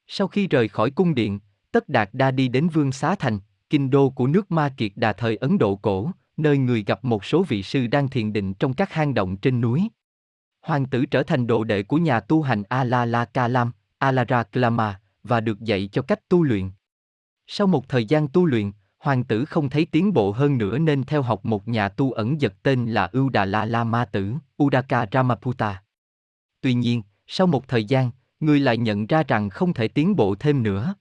Sau 0.06 0.28
khi 0.28 0.46
rời 0.46 0.68
khỏi 0.68 0.90
cung 0.90 1.14
điện, 1.14 1.40
Tất 1.72 1.88
Đạt 1.88 2.10
Đa 2.12 2.30
đi 2.30 2.48
đến 2.48 2.68
Vương 2.68 2.92
Xá 2.92 3.14
Thành, 3.14 3.38
kinh 3.74 3.90
đô 3.90 4.10
của 4.10 4.26
nước 4.26 4.50
Ma 4.52 4.68
Kiệt 4.76 4.92
Đà 4.96 5.12
thời 5.12 5.36
Ấn 5.36 5.58
Độ 5.58 5.76
cổ, 5.76 6.10
nơi 6.36 6.58
người 6.58 6.84
gặp 6.84 7.04
một 7.04 7.24
số 7.24 7.42
vị 7.42 7.62
sư 7.62 7.86
đang 7.86 8.08
thiền 8.08 8.32
định 8.32 8.54
trong 8.54 8.74
các 8.74 8.92
hang 8.92 9.14
động 9.14 9.36
trên 9.36 9.60
núi. 9.60 9.88
Hoàng 10.62 10.86
tử 10.86 11.06
trở 11.06 11.22
thành 11.22 11.46
đồ 11.46 11.64
đệ 11.64 11.82
của 11.82 11.96
nhà 11.96 12.20
tu 12.20 12.42
hành 12.42 12.62
Alala 12.68 13.24
Kalam, 13.24 13.72
Alara 13.98 14.42
Klama, 14.42 15.00
và 15.22 15.40
được 15.40 15.60
dạy 15.60 15.88
cho 15.92 16.02
cách 16.02 16.28
tu 16.28 16.42
luyện. 16.42 16.70
Sau 17.46 17.66
một 17.66 17.88
thời 17.88 18.04
gian 18.04 18.28
tu 18.28 18.46
luyện, 18.46 18.72
hoàng 18.98 19.24
tử 19.24 19.44
không 19.44 19.70
thấy 19.70 19.86
tiến 19.86 20.12
bộ 20.12 20.30
hơn 20.30 20.58
nữa 20.58 20.78
nên 20.78 21.04
theo 21.04 21.22
học 21.22 21.44
một 21.44 21.68
nhà 21.68 21.88
tu 21.88 22.12
ẩn 22.12 22.38
dật 22.40 22.62
tên 22.62 22.86
là 22.86 23.10
Udala 23.18 23.64
La 23.64 23.84
Ma 23.84 24.04
Tử, 24.04 24.34
Udaka 24.62 25.06
Ramaputta. 25.12 25.82
Tuy 26.60 26.74
nhiên, 26.74 27.02
sau 27.26 27.46
một 27.46 27.68
thời 27.68 27.84
gian, 27.84 28.10
người 28.40 28.60
lại 28.60 28.76
nhận 28.76 29.06
ra 29.06 29.22
rằng 29.28 29.50
không 29.50 29.74
thể 29.74 29.88
tiến 29.88 30.16
bộ 30.16 30.34
thêm 30.34 30.62
nữa. 30.62 30.94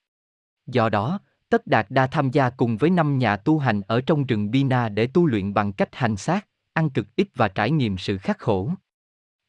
Do 0.67 0.89
đó, 0.89 1.19
Tất 1.53 1.67
Đạt 1.67 1.85
Đa 1.89 2.07
tham 2.07 2.31
gia 2.31 2.49
cùng 2.49 2.77
với 2.77 2.89
năm 2.89 3.17
nhà 3.17 3.37
tu 3.37 3.59
hành 3.59 3.81
ở 3.87 4.01
trong 4.01 4.25
rừng 4.25 4.51
Bina 4.51 4.89
để 4.89 5.07
tu 5.07 5.25
luyện 5.25 5.53
bằng 5.53 5.73
cách 5.73 5.95
hành 5.95 6.17
xác, 6.17 6.47
ăn 6.73 6.89
cực 6.89 7.15
ít 7.15 7.27
và 7.35 7.47
trải 7.47 7.71
nghiệm 7.71 7.97
sự 7.97 8.17
khắc 8.17 8.39
khổ. 8.39 8.71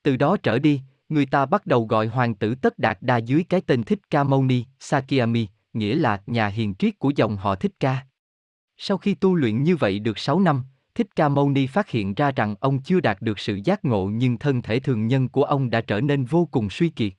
Từ 0.02 0.16
đó 0.16 0.36
trở 0.42 0.58
đi, 0.58 0.80
người 1.08 1.26
ta 1.26 1.46
bắt 1.46 1.66
đầu 1.66 1.86
gọi 1.86 2.06
hoàng 2.06 2.34
tử 2.34 2.54
Tất 2.54 2.78
Đạt 2.78 2.98
Đa 3.00 3.16
dưới 3.16 3.44
cái 3.48 3.60
tên 3.60 3.82
Thích 3.82 3.98
Ca 4.10 4.24
Mâu 4.24 4.44
Ni, 4.44 4.64
Sakyami, 4.78 5.48
nghĩa 5.72 5.94
là 5.94 6.22
nhà 6.26 6.46
hiền 6.46 6.74
triết 6.74 6.98
của 6.98 7.12
dòng 7.16 7.36
họ 7.36 7.54
Thích 7.54 7.72
Ca. 7.80 8.06
Sau 8.76 8.98
khi 8.98 9.14
tu 9.14 9.34
luyện 9.34 9.62
như 9.62 9.76
vậy 9.76 9.98
được 9.98 10.18
6 10.18 10.40
năm, 10.40 10.62
Thích 10.94 11.16
Ca 11.16 11.28
Mâu 11.28 11.50
Ni 11.50 11.66
phát 11.66 11.90
hiện 11.90 12.14
ra 12.14 12.30
rằng 12.30 12.54
ông 12.60 12.82
chưa 12.82 13.00
đạt 13.00 13.22
được 13.22 13.38
sự 13.38 13.60
giác 13.64 13.84
ngộ 13.84 14.06
nhưng 14.06 14.38
thân 14.38 14.62
thể 14.62 14.80
thường 14.80 15.06
nhân 15.06 15.28
của 15.28 15.44
ông 15.44 15.70
đã 15.70 15.80
trở 15.80 16.00
nên 16.00 16.24
vô 16.24 16.48
cùng 16.50 16.70
suy 16.70 16.88
kiệt. 16.88 17.12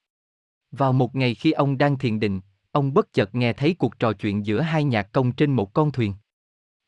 Vào 0.71 0.93
một 0.93 1.15
ngày 1.15 1.35
khi 1.35 1.51
ông 1.51 1.77
đang 1.77 1.97
thiền 1.97 2.19
định, 2.19 2.41
ông 2.75 2.93
bất 2.93 3.13
chợt 3.13 3.35
nghe 3.35 3.53
thấy 3.53 3.73
cuộc 3.73 3.99
trò 3.99 4.13
chuyện 4.13 4.45
giữa 4.45 4.61
hai 4.61 4.83
nhạc 4.83 5.11
công 5.11 5.31
trên 5.31 5.51
một 5.51 5.73
con 5.73 5.91
thuyền. 5.91 6.13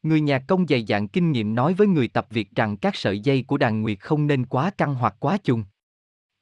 Người 0.03 0.21
nhạc 0.21 0.43
công 0.47 0.67
dày 0.67 0.85
dạn 0.87 1.07
kinh 1.07 1.31
nghiệm 1.31 1.55
nói 1.55 1.73
với 1.73 1.87
người 1.87 2.07
tập 2.07 2.27
việc 2.29 2.55
rằng 2.55 2.77
các 2.77 2.95
sợi 2.95 3.19
dây 3.19 3.43
của 3.43 3.57
đàn 3.57 3.81
nguyệt 3.81 3.99
không 3.99 4.27
nên 4.27 4.45
quá 4.45 4.71
căng 4.77 4.95
hoặc 4.95 5.15
quá 5.19 5.37
trùng. 5.37 5.63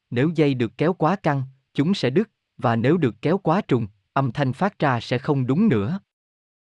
Nếu 0.09 0.29
dây 0.35 0.53
được 0.53 0.77
kéo 0.77 0.93
quá 0.93 1.15
căng, 1.15 1.43
chúng 1.73 1.93
sẽ 1.93 2.09
đứt, 2.09 2.29
và 2.57 2.75
nếu 2.75 2.97
được 2.97 3.15
kéo 3.21 3.37
quá 3.37 3.61
trùng, 3.61 3.87
âm 4.13 4.31
thanh 4.31 4.53
phát 4.53 4.79
ra 4.79 4.99
sẽ 4.99 5.17
không 5.17 5.47
đúng 5.47 5.67
nữa. 5.67 5.99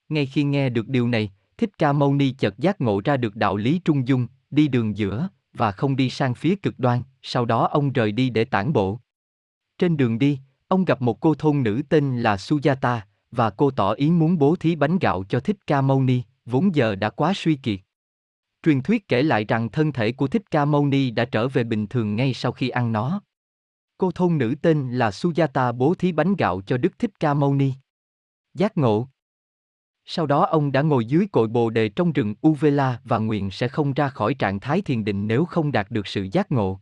Ngay 0.09 0.27
khi 0.27 0.43
nghe 0.43 0.69
được 0.69 0.89
điều 0.89 1.09
này, 1.09 1.33
Thích 1.57 1.71
Ca 1.79 1.93
Mâu 1.93 2.15
Ni 2.15 2.31
chợt 2.31 2.59
giác 2.59 2.81
ngộ 2.81 3.01
ra 3.05 3.17
được 3.17 3.37
đạo 3.37 3.57
lý 3.57 3.81
trung 3.85 4.09
dung, 4.09 4.27
đi 4.51 4.69
đường 4.69 4.97
giữa, 4.97 5.29
và 5.53 5.73
không 5.73 5.97
đi 5.97 6.11
sang 6.11 6.35
phía 6.35 6.57
cực 6.57 6.79
đoan, 6.79 7.03
sau 7.23 7.45
đó 7.45 7.67
ông 7.67 7.93
rời 7.93 8.13
đi 8.13 8.31
để 8.31 8.45
tản 8.45 8.73
bộ. 8.73 9.01
Trên 9.79 9.97
đường 9.97 10.19
đi, 10.19 10.39
ông 10.69 10.85
gặp 10.85 11.03
một 11.03 11.21
cô 11.21 11.35
thôn 11.35 11.63
nữ 11.63 11.83
tên 11.89 12.21
là 12.23 12.37
Sujata, 12.37 13.01
và 13.31 13.51
cô 13.51 13.71
tỏ 13.71 13.93
ý 13.93 14.11
muốn 14.11 14.39
bố 14.39 14.57
thí 14.57 14.77
bánh 14.77 14.99
gạo 14.99 15.25
cho 15.29 15.41
Thích 15.41 15.67
Ca 15.67 15.81
Mâu 15.81 16.03
Ni, 16.03 16.23
vốn 16.47 16.75
giờ 16.75 16.95
đã 16.95 17.11
quá 17.11 17.33
suy 17.37 17.55
kiệt. 17.55 17.81
Truyền 18.63 18.83
thuyết 18.83 19.09
kể 19.09 19.23
lại 19.23 19.45
rằng 19.45 19.69
thân 19.69 19.93
thể 19.93 20.13
của 20.13 20.27
Thích 20.27 20.51
Ca 20.51 20.65
Mâu 20.65 20.87
Ni 20.87 21.11
đã 21.11 21.25
trở 21.25 21.49
về 21.49 21.65
bình 21.65 21.87
thường 21.87 22.17
ngay 22.17 22.35
sau 22.35 22.53
khi 22.53 22.69
ăn 22.69 22.93
nó. 22.93 23.23
Cô 23.99 24.11
thôn 24.11 24.39
nữ 24.39 24.55
tên 24.63 24.93
là 24.93 25.11
Sujata 25.11 25.73
bố 25.73 25.95
thí 25.95 26.13
bánh 26.13 26.37
gạo 26.37 26.61
cho 26.67 26.77
Đức 26.77 26.99
Thích 26.99 27.21
Ca 27.21 27.35
Mâu 27.35 27.55
Ni. 27.55 27.73
Giác 28.55 28.79
ngộ 28.79 29.09
Sau 30.05 30.27
đó 30.27 30.45
ông 30.45 30.73
đã 30.73 30.83
ngồi 30.83 31.05
dưới 31.05 31.27
cội 31.33 31.49
bồ 31.49 31.71
đề 31.71 31.89
trong 31.89 32.13
rừng 32.13 32.35
Uvela 32.49 33.01
và 33.05 33.19
nguyện 33.19 33.51
sẽ 33.51 33.69
không 33.69 33.93
ra 33.93 34.09
khỏi 34.09 34.35
trạng 34.35 34.61
thái 34.61 34.83
thiền 34.83 35.05
định 35.05 35.27
nếu 35.27 35.45
không 35.45 35.73
đạt 35.73 35.91
được 35.91 36.07
sự 36.07 36.29
giác 36.33 36.53
ngộ. 36.53 36.81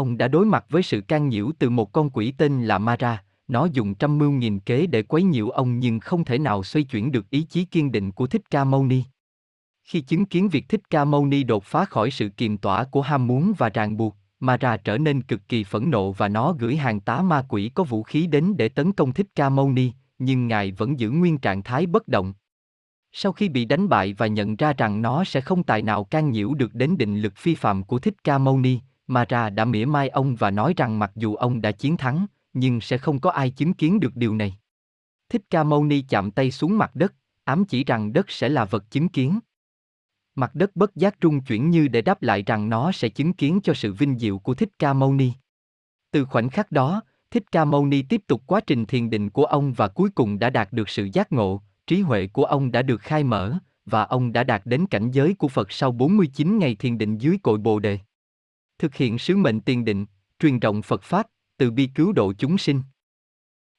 Ông 0.00 0.18
đã 0.18 0.28
đối 0.28 0.46
mặt 0.46 0.64
với 0.68 0.82
sự 0.82 1.00
can 1.00 1.28
nhiễu 1.28 1.50
từ 1.58 1.70
một 1.70 1.92
con 1.92 2.10
quỷ 2.10 2.32
tên 2.38 2.64
là 2.64 2.78
Mara, 2.78 3.22
nó 3.48 3.64
dùng 3.72 3.94
trăm 3.94 4.18
mưu 4.18 4.30
nghìn 4.30 4.60
kế 4.60 4.86
để 4.86 5.02
quấy 5.02 5.22
nhiễu 5.22 5.48
ông 5.50 5.78
nhưng 5.78 6.00
không 6.00 6.24
thể 6.24 6.38
nào 6.38 6.64
xoay 6.64 6.82
chuyển 6.84 7.12
được 7.12 7.30
ý 7.30 7.42
chí 7.42 7.64
kiên 7.64 7.92
định 7.92 8.12
của 8.12 8.26
Thích 8.26 8.50
Ca 8.50 8.64
Mâu 8.64 8.84
Ni. 8.84 9.02
Khi 9.84 10.00
chứng 10.00 10.24
kiến 10.24 10.48
việc 10.48 10.68
Thích 10.68 10.90
Ca 10.90 11.04
Mâu 11.04 11.26
Ni 11.26 11.42
đột 11.42 11.64
phá 11.64 11.84
khỏi 11.84 12.10
sự 12.10 12.28
kiềm 12.28 12.58
tỏa 12.58 12.84
của 12.84 13.02
ham 13.02 13.26
muốn 13.26 13.52
và 13.58 13.68
ràng 13.68 13.96
buộc, 13.96 14.16
Mara 14.40 14.76
trở 14.76 14.98
nên 14.98 15.22
cực 15.22 15.48
kỳ 15.48 15.64
phẫn 15.64 15.90
nộ 15.90 16.12
và 16.12 16.28
nó 16.28 16.52
gửi 16.52 16.76
hàng 16.76 17.00
tá 17.00 17.22
ma 17.22 17.44
quỷ 17.48 17.70
có 17.74 17.84
vũ 17.84 18.02
khí 18.02 18.26
đến 18.26 18.56
để 18.56 18.68
tấn 18.68 18.92
công 18.92 19.12
Thích 19.12 19.28
Ca 19.34 19.48
Mâu 19.48 19.70
Ni, 19.70 19.92
nhưng 20.18 20.48
ngài 20.48 20.72
vẫn 20.72 21.00
giữ 21.00 21.10
nguyên 21.10 21.38
trạng 21.38 21.62
thái 21.62 21.86
bất 21.86 22.08
động. 22.08 22.34
Sau 23.12 23.32
khi 23.32 23.48
bị 23.48 23.64
đánh 23.64 23.88
bại 23.88 24.14
và 24.18 24.26
nhận 24.26 24.56
ra 24.56 24.72
rằng 24.72 25.02
nó 25.02 25.24
sẽ 25.24 25.40
không 25.40 25.62
tài 25.62 25.82
nào 25.82 26.04
can 26.04 26.30
nhiễu 26.30 26.54
được 26.54 26.74
đến 26.74 26.98
định 26.98 27.20
lực 27.20 27.36
phi 27.36 27.54
phạm 27.54 27.82
của 27.82 27.98
Thích 27.98 28.14
Ca 28.24 28.38
Mâu 28.38 28.58
Ni, 28.58 28.78
Mara 29.10 29.50
đã 29.50 29.64
mỉa 29.64 29.84
mai 29.84 30.08
ông 30.08 30.36
và 30.36 30.50
nói 30.50 30.74
rằng 30.76 30.98
mặc 30.98 31.12
dù 31.16 31.34
ông 31.34 31.60
đã 31.60 31.72
chiến 31.72 31.96
thắng, 31.96 32.26
nhưng 32.52 32.80
sẽ 32.80 32.98
không 32.98 33.20
có 33.20 33.30
ai 33.30 33.50
chứng 33.50 33.74
kiến 33.74 34.00
được 34.00 34.16
điều 34.16 34.34
này. 34.34 34.58
Thích 35.28 35.42
Ca 35.50 35.62
Mâu 35.62 35.84
Ni 35.84 36.02
chạm 36.08 36.30
tay 36.30 36.50
xuống 36.50 36.78
mặt 36.78 36.96
đất, 36.96 37.14
ám 37.44 37.64
chỉ 37.64 37.84
rằng 37.84 38.12
đất 38.12 38.30
sẽ 38.30 38.48
là 38.48 38.64
vật 38.64 38.90
chứng 38.90 39.08
kiến. 39.08 39.38
Mặt 40.34 40.54
đất 40.54 40.76
bất 40.76 40.96
giác 40.96 41.20
trung 41.20 41.40
chuyển 41.40 41.70
như 41.70 41.88
để 41.88 42.02
đáp 42.02 42.22
lại 42.22 42.42
rằng 42.42 42.68
nó 42.68 42.92
sẽ 42.92 43.08
chứng 43.08 43.32
kiến 43.32 43.60
cho 43.62 43.74
sự 43.74 43.92
vinh 43.92 44.18
diệu 44.18 44.38
của 44.38 44.54
Thích 44.54 44.70
Ca 44.78 44.92
Mâu 44.92 45.14
Ni. 45.14 45.32
Từ 46.10 46.24
khoảnh 46.24 46.50
khắc 46.50 46.72
đó, 46.72 47.02
Thích 47.30 47.44
Ca 47.52 47.64
Mâu 47.64 47.86
Ni 47.86 48.02
tiếp 48.02 48.22
tục 48.26 48.42
quá 48.46 48.60
trình 48.60 48.86
thiền 48.86 49.10
định 49.10 49.30
của 49.30 49.44
ông 49.44 49.72
và 49.72 49.88
cuối 49.88 50.10
cùng 50.10 50.38
đã 50.38 50.50
đạt 50.50 50.72
được 50.72 50.88
sự 50.88 51.08
giác 51.12 51.32
ngộ, 51.32 51.62
trí 51.86 52.00
huệ 52.00 52.26
của 52.26 52.44
ông 52.44 52.72
đã 52.72 52.82
được 52.82 53.00
khai 53.00 53.24
mở, 53.24 53.58
và 53.86 54.02
ông 54.02 54.32
đã 54.32 54.44
đạt 54.44 54.62
đến 54.64 54.86
cảnh 54.86 55.10
giới 55.10 55.34
của 55.34 55.48
Phật 55.48 55.72
sau 55.72 55.92
49 55.92 56.58
ngày 56.58 56.74
thiền 56.74 56.98
định 56.98 57.18
dưới 57.18 57.38
cội 57.42 57.58
Bồ 57.58 57.78
đề. 57.78 57.98
Thực 58.80 58.94
hiện 58.94 59.18
sứ 59.18 59.36
mệnh 59.36 59.60
tiền 59.60 59.84
định, 59.84 60.06
truyền 60.38 60.58
rộng 60.58 60.82
Phật 60.82 61.02
Pháp, 61.02 61.26
từ 61.56 61.70
bi 61.70 61.88
cứu 61.94 62.12
độ 62.12 62.32
chúng 62.32 62.58
sinh. 62.58 62.82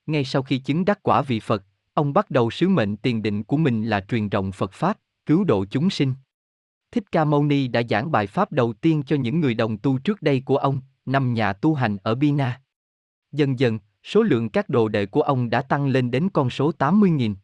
Ngay 0.06 0.26
sau 0.26 0.44
khi 0.44 0.58
chứng 0.58 0.86
đắc 0.86 1.00
quả 1.04 1.22
vị 1.22 1.40
Phật, 1.40 1.64
ông 1.94 2.14
bắt 2.14 2.32
đầu 2.32 2.52
sứ 2.52 2.68
mệnh 2.68 2.98
tiền 2.98 3.22
định 3.22 3.44
của 3.44 3.58
mình 3.58 3.84
là 3.84 4.02
truyền 4.02 4.30
rộng 4.30 4.52
Phật 4.52 4.74
Pháp, 4.74 4.98
cứu 5.26 5.44
độ 5.44 5.66
chúng 5.66 5.90
sinh. 5.90 6.14
Thích 6.92 7.04
Ca 7.12 7.26
Mâu 7.26 7.44
Ni 7.44 7.68
đã 7.68 7.82
giảng 7.90 8.12
bài 8.12 8.28
Pháp 8.28 8.52
đầu 8.52 8.74
tiên 8.74 9.04
cho 9.04 9.16
những 9.16 9.40
người 9.40 9.54
đồng 9.54 9.78
tu 9.78 9.98
trước 9.98 10.22
đây 10.22 10.42
của 10.46 10.58
ông, 10.58 10.82
năm 11.06 11.34
nhà 11.34 11.54
tu 11.54 11.74
hành 11.74 11.98
ở 12.04 12.16
Bina. 12.16 12.62
Dần 13.32 13.60
dần, 13.60 13.80
số 14.04 14.24
lượng 14.24 14.50
các 14.50 14.70
đồ 14.70 14.88
đệ 14.88 15.06
của 15.06 15.22
ông 15.22 15.50
đã 15.50 15.62
tăng 15.62 15.88
lên 15.88 16.12
đến 16.12 16.30
con 16.34 16.50
số 16.50 16.72
80.000. 16.80 17.36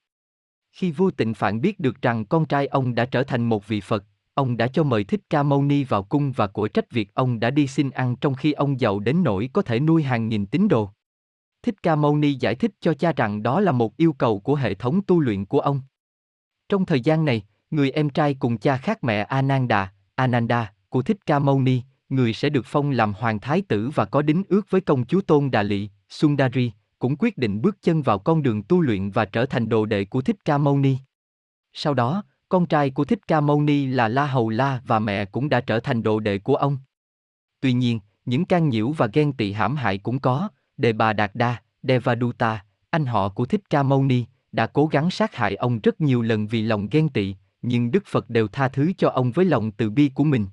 Khi 0.72 0.92
vua 0.92 1.12
tịnh 1.12 1.34
phạn 1.34 1.62
biết 1.62 1.80
được 1.80 2.02
rằng 2.02 2.26
con 2.26 2.46
trai 2.46 2.68
ông 2.68 2.96
đã 2.96 3.06
trở 3.06 3.24
thành 3.24 3.50
một 3.50 3.68
vị 3.68 3.82
Phật, 3.82 4.04
ông 4.38 4.58
đã 4.58 4.68
cho 4.68 4.84
mời 4.84 5.04
Thích 5.04 5.22
Ca 5.30 5.44
Mâu 5.44 5.64
Ni 5.64 5.84
vào 5.84 6.04
cung 6.04 6.32
và 6.32 6.48
của 6.48 6.68
trách 6.68 6.92
việc 6.92 7.14
ông 7.14 7.40
đã 7.40 7.50
đi 7.50 7.68
xin 7.68 7.90
ăn 7.90 8.16
trong 8.16 8.36
khi 8.36 8.52
ông 8.52 8.80
giàu 8.80 9.00
đến 9.00 9.24
nỗi 9.24 9.50
có 9.54 9.62
thể 9.62 9.80
nuôi 9.80 10.04
hàng 10.04 10.30
nghìn 10.30 10.46
tín 10.46 10.68
đồ. 10.68 10.90
Thích 11.64 11.76
Ca 11.84 11.96
Mâu 11.96 12.18
Ni 12.18 12.34
giải 12.34 12.56
thích 12.56 12.72
cho 12.80 12.94
cha 12.94 13.12
rằng 13.12 13.44
đó 13.44 13.60
là 13.60 13.72
một 13.72 13.98
yêu 13.98 14.14
cầu 14.14 14.40
của 14.40 14.56
hệ 14.56 14.74
thống 14.74 15.02
tu 15.08 15.20
luyện 15.20 15.46
của 15.46 15.60
ông. 15.60 15.82
Trong 16.70 16.86
thời 16.86 17.02
gian 17.02 17.26
này, 17.26 17.46
người 17.72 17.92
em 17.92 18.10
trai 18.10 18.34
cùng 18.34 18.58
cha 18.58 18.78
khác 18.78 19.04
mẹ 19.04 19.24
Ananda, 19.24 19.94
Ananda, 20.16 20.74
của 20.90 21.02
Thích 21.02 21.26
Ca 21.26 21.40
Mâu 21.40 21.62
Ni, 21.62 21.82
người 22.10 22.34
sẽ 22.34 22.50
được 22.50 22.66
phong 22.66 22.92
làm 22.92 23.14
hoàng 23.14 23.40
thái 23.40 23.62
tử 23.62 23.90
và 23.96 24.06
có 24.06 24.22
đính 24.22 24.44
ước 24.50 24.66
với 24.70 24.82
công 24.82 25.06
chúa 25.06 25.22
Tôn 25.22 25.52
Đà 25.52 25.64
Lị, 25.64 25.90
Sundari, 26.10 26.72
cũng 27.00 27.16
quyết 27.20 27.38
định 27.38 27.62
bước 27.62 27.78
chân 27.82 28.02
vào 28.02 28.20
con 28.20 28.44
đường 28.44 28.64
tu 28.64 28.82
luyện 28.82 29.10
và 29.10 29.26
trở 29.26 29.46
thành 29.46 29.70
đồ 29.70 29.86
đệ 29.86 30.06
của 30.06 30.22
Thích 30.22 30.46
Ca 30.46 30.58
Mâu 30.58 30.78
Ni. 30.78 30.98
Sau 31.74 31.94
đó, 31.94 32.24
con 32.50 32.66
trai 32.66 32.90
của 32.90 33.06
Thích 33.06 33.28
Ca 33.28 33.42
Mâu 33.42 33.62
Ni 33.62 33.86
là 33.86 34.08
La 34.08 34.28
Hầu 34.28 34.50
La 34.50 34.82
và 34.88 35.00
mẹ 35.00 35.26
cũng 35.26 35.50
đã 35.50 35.62
trở 35.62 35.80
thành 35.80 36.04
đồ 36.04 36.20
đệ 36.20 36.40
của 36.40 36.56
ông. 36.56 36.78
Tuy 37.62 37.74
nhiên, 37.74 38.00
những 38.26 38.46
can 38.46 38.70
nhiễu 38.70 38.92
và 38.92 39.08
ghen 39.14 39.34
tị 39.34 39.52
hãm 39.52 39.76
hại 39.76 39.98
cũng 39.98 40.20
có, 40.20 40.50
Đề 40.78 40.94
Bà 40.94 41.14
Đạt 41.14 41.32
Đa, 41.34 41.62
Devaduta, 41.84 42.64
anh 42.90 43.06
họ 43.06 43.30
của 43.30 43.46
Thích 43.46 43.62
Ca 43.70 43.84
Mâu 43.84 44.04
Ni, 44.04 44.26
đã 44.52 44.68
cố 44.68 44.86
gắng 44.86 45.12
sát 45.12 45.36
hại 45.36 45.56
ông 45.56 45.80
rất 45.80 46.02
nhiều 46.02 46.22
lần 46.22 46.48
vì 46.48 46.62
lòng 46.62 46.88
ghen 46.92 47.10
tị, 47.10 47.36
nhưng 47.62 47.92
Đức 47.92 48.04
Phật 48.06 48.30
đều 48.30 48.48
tha 48.48 48.68
thứ 48.68 48.92
cho 48.98 49.10
ông 49.10 49.32
với 49.32 49.46
lòng 49.46 49.72
từ 49.72 49.90
bi 49.90 50.12
của 50.16 50.24
mình. 50.24 50.48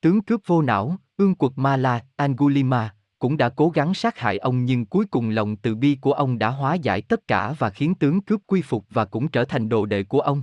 Tướng 0.00 0.22
cướp 0.22 0.40
vô 0.46 0.62
não, 0.62 0.96
ương 1.16 1.34
quật 1.34 1.52
Ma 1.56 1.76
La, 1.76 2.04
Angulima, 2.16 2.94
cũng 3.18 3.36
đã 3.36 3.48
cố 3.48 3.68
gắng 3.68 3.94
sát 3.94 4.18
hại 4.18 4.38
ông 4.38 4.64
nhưng 4.64 4.86
cuối 4.86 5.06
cùng 5.06 5.30
lòng 5.30 5.56
từ 5.56 5.74
bi 5.74 5.98
của 6.00 6.12
ông 6.12 6.38
đã 6.38 6.48
hóa 6.48 6.74
giải 6.74 7.02
tất 7.02 7.28
cả 7.28 7.54
và 7.58 7.70
khiến 7.70 7.94
tướng 7.94 8.20
cướp 8.20 8.40
quy 8.46 8.62
phục 8.62 8.86
và 8.90 9.04
cũng 9.04 9.28
trở 9.28 9.44
thành 9.44 9.68
đồ 9.68 9.86
đệ 9.86 10.04
của 10.04 10.20
ông. 10.20 10.42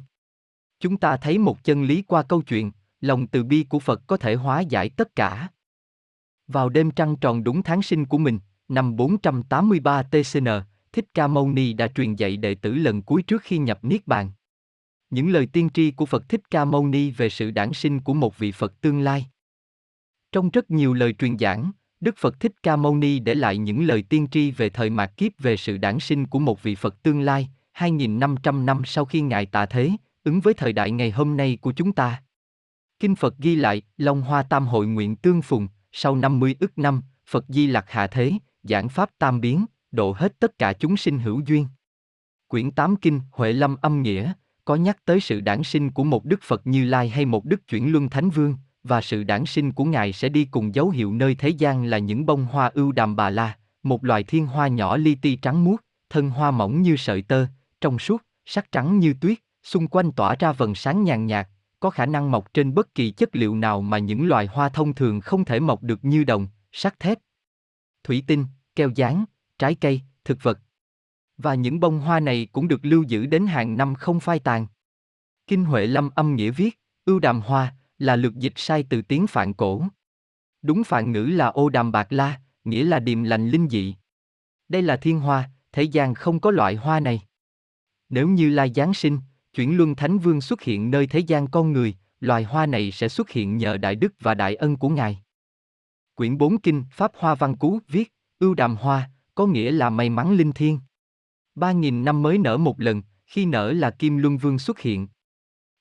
Chúng 0.79 0.97
ta 0.97 1.17
thấy 1.17 1.37
một 1.37 1.63
chân 1.63 1.83
lý 1.83 2.01
qua 2.01 2.23
câu 2.23 2.41
chuyện, 2.41 2.71
lòng 3.01 3.27
từ 3.27 3.43
bi 3.43 3.65
của 3.69 3.79
Phật 3.79 4.01
có 4.07 4.17
thể 4.17 4.35
hóa 4.35 4.61
giải 4.61 4.89
tất 4.89 5.15
cả. 5.15 5.47
Vào 6.47 6.69
đêm 6.69 6.91
trăng 6.91 7.15
tròn 7.15 7.43
đúng 7.43 7.63
tháng 7.63 7.81
sinh 7.81 8.05
của 8.05 8.17
mình, 8.17 8.39
năm 8.67 8.95
483 8.95 10.03
TCN, 10.03 10.47
Thích 10.93 11.05
Ca 11.13 11.27
Mâu 11.27 11.49
Ni 11.49 11.73
đã 11.73 11.87
truyền 11.87 12.15
dạy 12.15 12.37
đệ 12.37 12.55
tử 12.55 12.73
lần 12.73 13.01
cuối 13.01 13.21
trước 13.23 13.41
khi 13.41 13.57
nhập 13.57 13.79
Niết 13.81 14.07
Bàn. 14.07 14.31
Những 15.09 15.29
lời 15.29 15.45
tiên 15.45 15.69
tri 15.73 15.91
của 15.91 16.05
Phật 16.05 16.29
Thích 16.29 16.41
Ca 16.51 16.65
Mâu 16.65 16.87
Ni 16.87 17.11
về 17.11 17.29
sự 17.29 17.51
đản 17.51 17.73
sinh 17.73 17.99
của 17.99 18.13
một 18.13 18.37
vị 18.37 18.51
Phật 18.51 18.81
tương 18.81 18.99
lai. 18.99 19.25
Trong 20.31 20.49
rất 20.49 20.71
nhiều 20.71 20.93
lời 20.93 21.13
truyền 21.13 21.37
giảng, 21.37 21.71
Đức 21.99 22.17
Phật 22.17 22.39
Thích 22.39 22.51
Ca 22.63 22.75
Mâu 22.75 22.95
Ni 22.95 23.19
để 23.19 23.35
lại 23.35 23.57
những 23.57 23.83
lời 23.83 24.03
tiên 24.09 24.27
tri 24.31 24.51
về 24.51 24.69
thời 24.69 24.89
mạt 24.89 25.17
kiếp 25.17 25.31
về 25.39 25.57
sự 25.57 25.77
đản 25.77 25.99
sinh 25.99 26.25
của 26.25 26.39
một 26.39 26.63
vị 26.63 26.75
Phật 26.75 27.03
tương 27.03 27.21
lai, 27.21 27.49
2.500 27.77 28.65
năm 28.65 28.81
sau 28.85 29.05
khi 29.05 29.21
Ngài 29.21 29.45
tạ 29.45 29.65
thế, 29.65 29.91
ứng 30.23 30.39
với 30.39 30.53
thời 30.53 30.73
đại 30.73 30.91
ngày 30.91 31.11
hôm 31.11 31.37
nay 31.37 31.57
của 31.61 31.71
chúng 31.71 31.91
ta. 31.91 32.21
Kinh 32.99 33.15
Phật 33.15 33.37
ghi 33.37 33.55
lại, 33.55 33.81
Long 33.97 34.21
Hoa 34.21 34.43
Tam 34.43 34.67
Hội 34.67 34.87
nguyện 34.87 35.15
tương 35.15 35.41
phùng, 35.41 35.67
sau 35.91 36.15
50 36.15 36.55
ức 36.59 36.77
năm, 36.77 37.01
Phật 37.27 37.45
Di 37.47 37.67
Lặc 37.67 37.85
hạ 37.87 38.07
thế, 38.07 38.33
giảng 38.63 38.89
Pháp 38.89 39.09
tam 39.19 39.41
biến, 39.41 39.65
độ 39.91 40.11
hết 40.17 40.39
tất 40.39 40.59
cả 40.59 40.73
chúng 40.73 40.97
sinh 40.97 41.19
hữu 41.19 41.41
duyên. 41.45 41.67
Quyển 42.47 42.71
8 42.71 42.95
Kinh 42.95 43.21
Huệ 43.31 43.53
Lâm 43.53 43.75
âm 43.81 44.01
nghĩa, 44.01 44.33
có 44.65 44.75
nhắc 44.75 45.05
tới 45.05 45.19
sự 45.19 45.41
đản 45.41 45.63
sinh 45.63 45.91
của 45.91 46.03
một 46.03 46.25
Đức 46.25 46.39
Phật 46.43 46.67
Như 46.67 46.85
Lai 46.85 47.09
hay 47.09 47.25
một 47.25 47.45
Đức 47.45 47.67
Chuyển 47.67 47.91
Luân 47.91 48.09
Thánh 48.09 48.29
Vương, 48.29 48.55
và 48.83 49.01
sự 49.01 49.23
đản 49.23 49.45
sinh 49.45 49.71
của 49.71 49.85
Ngài 49.85 50.13
sẽ 50.13 50.29
đi 50.29 50.45
cùng 50.45 50.75
dấu 50.75 50.89
hiệu 50.89 51.13
nơi 51.13 51.35
thế 51.35 51.49
gian 51.49 51.85
là 51.85 51.97
những 51.97 52.25
bông 52.25 52.45
hoa 52.45 52.71
ưu 52.73 52.91
đàm 52.91 53.15
bà 53.15 53.29
la, 53.29 53.57
một 53.83 54.05
loài 54.05 54.23
thiên 54.23 54.47
hoa 54.47 54.67
nhỏ 54.67 54.97
li 54.97 55.15
ti 55.15 55.35
trắng 55.35 55.63
muốt, 55.63 55.83
thân 56.09 56.29
hoa 56.29 56.51
mỏng 56.51 56.81
như 56.81 56.95
sợi 56.95 57.21
tơ, 57.21 57.45
trong 57.81 57.99
suốt, 57.99 58.23
sắc 58.45 58.71
trắng 58.71 58.99
như 58.99 59.13
tuyết, 59.21 59.37
xung 59.63 59.87
quanh 59.87 60.11
tỏa 60.11 60.35
ra 60.39 60.51
vầng 60.51 60.75
sáng 60.75 61.03
nhàn 61.03 61.25
nhạt, 61.25 61.47
có 61.79 61.89
khả 61.89 62.05
năng 62.05 62.31
mọc 62.31 62.53
trên 62.53 62.73
bất 62.73 62.95
kỳ 62.95 63.11
chất 63.11 63.35
liệu 63.35 63.55
nào 63.55 63.81
mà 63.81 63.97
những 63.97 64.27
loài 64.27 64.45
hoa 64.45 64.69
thông 64.69 64.93
thường 64.93 65.21
không 65.21 65.45
thể 65.45 65.59
mọc 65.59 65.83
được 65.83 66.05
như 66.05 66.23
đồng, 66.23 66.47
sắt 66.71 66.99
thép, 66.99 67.19
thủy 68.03 68.23
tinh, 68.27 68.45
keo 68.75 68.89
dán, 68.95 69.25
trái 69.59 69.75
cây, 69.75 70.01
thực 70.25 70.43
vật. 70.43 70.59
Và 71.37 71.55
những 71.55 71.79
bông 71.79 71.99
hoa 71.99 72.19
này 72.19 72.47
cũng 72.51 72.67
được 72.67 72.79
lưu 72.85 73.03
giữ 73.03 73.25
đến 73.25 73.47
hàng 73.47 73.77
năm 73.77 73.95
không 73.95 74.19
phai 74.19 74.39
tàn. 74.39 74.67
Kinh 75.47 75.65
Huệ 75.65 75.87
Lâm 75.87 76.09
âm 76.15 76.35
nghĩa 76.35 76.51
viết, 76.51 76.79
ưu 77.05 77.19
đàm 77.19 77.41
hoa, 77.41 77.75
là 77.97 78.15
lược 78.15 78.35
dịch 78.35 78.53
sai 78.55 78.85
từ 78.89 79.01
tiếng 79.01 79.27
Phạn 79.27 79.53
cổ. 79.53 79.83
Đúng 80.61 80.83
Phạn 80.83 81.11
ngữ 81.11 81.23
là 81.23 81.47
ô 81.47 81.69
đàm 81.69 81.91
bạc 81.91 82.07
la, 82.09 82.41
nghĩa 82.63 82.83
là 82.83 82.99
điềm 82.99 83.23
lành 83.23 83.49
linh 83.49 83.69
dị. 83.69 83.95
Đây 84.69 84.81
là 84.81 84.97
thiên 84.97 85.19
hoa, 85.19 85.49
thế 85.71 85.83
gian 85.83 86.13
không 86.13 86.39
có 86.39 86.51
loại 86.51 86.75
hoa 86.75 86.99
này. 86.99 87.21
Nếu 88.09 88.27
như 88.27 88.49
là 88.49 88.67
Giáng 88.75 88.93
sinh, 88.93 89.19
chuyển 89.53 89.77
luân 89.77 89.95
Thánh 89.95 90.19
Vương 90.19 90.41
xuất 90.41 90.61
hiện 90.61 90.91
nơi 90.91 91.07
thế 91.07 91.19
gian 91.19 91.47
con 91.47 91.73
người, 91.73 91.95
loài 92.19 92.43
hoa 92.43 92.65
này 92.65 92.91
sẽ 92.91 93.09
xuất 93.09 93.29
hiện 93.29 93.57
nhờ 93.57 93.77
đại 93.77 93.95
đức 93.95 94.13
và 94.19 94.33
đại 94.33 94.55
ân 94.55 94.75
của 94.75 94.89
Ngài. 94.89 95.19
Quyển 96.15 96.37
4 96.37 96.57
Kinh 96.57 96.83
Pháp 96.91 97.11
Hoa 97.15 97.35
Văn 97.35 97.55
Cú 97.55 97.79
viết, 97.87 98.13
ưu 98.39 98.53
đàm 98.53 98.75
hoa, 98.75 99.09
có 99.35 99.45
nghĩa 99.45 99.71
là 99.71 99.89
may 99.89 100.09
mắn 100.09 100.33
linh 100.33 100.51
thiêng. 100.51 100.79
Ba 101.55 101.71
nghìn 101.71 102.05
năm 102.05 102.21
mới 102.21 102.37
nở 102.37 102.57
một 102.57 102.79
lần, 102.79 103.01
khi 103.25 103.45
nở 103.45 103.71
là 103.71 103.91
Kim 103.91 104.17
Luân 104.17 104.37
Vương 104.37 104.59
xuất 104.59 104.79
hiện. 104.79 105.07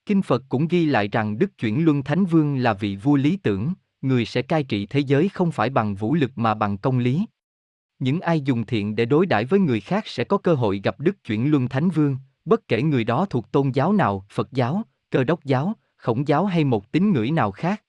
Kinh 0.06 0.22
Phật 0.22 0.42
cũng 0.48 0.68
ghi 0.68 0.84
lại 0.84 1.08
rằng 1.08 1.38
Đức 1.38 1.58
Chuyển 1.58 1.84
Luân 1.84 2.02
Thánh 2.02 2.25
Vương 2.25 2.56
là 2.56 2.72
vị 2.75 2.96
vua 2.96 3.16
lý 3.16 3.37
tưởng, 3.37 3.72
người 4.02 4.25
sẽ 4.25 4.42
cai 4.42 4.64
trị 4.64 4.87
thế 4.87 5.00
giới 5.00 5.28
không 5.28 5.52
phải 5.52 5.70
bằng 5.70 5.94
vũ 5.94 6.14
lực 6.14 6.38
mà 6.38 6.54
bằng 6.54 6.78
công 6.78 6.98
lý. 6.98 7.26
Những 7.98 8.20
ai 8.20 8.40
dùng 8.40 8.66
thiện 8.66 8.96
để 8.96 9.04
đối 9.04 9.26
đãi 9.26 9.44
với 9.44 9.60
người 9.60 9.80
khác 9.80 10.06
sẽ 10.06 10.25
có 10.25 10.38
cơ 10.38 10.54
hội 10.54 10.80
gặp 10.84 11.00
Đức 11.00 11.25
Chuyển 11.25 11.50
Luân 11.50 11.68
Thánh 11.68 11.90
Vương, 11.90 12.16
bất 12.49 12.69
kể 12.69 12.83
người 12.83 13.05
đó 13.05 13.26
thuộc 13.31 13.52
tôn 13.52 13.71
giáo 13.71 13.93
nào, 13.93 14.26
Phật 14.31 14.52
giáo, 14.52 14.83
Cơ 15.11 15.25
đốc 15.25 15.45
giáo, 15.45 15.75
Khổng 15.97 16.28
giáo 16.28 16.47
hay 16.47 16.64
một 16.64 16.93
tín 16.93 17.12
ngưỡng 17.12 17.35
nào 17.35 17.50
khác. 17.50 17.83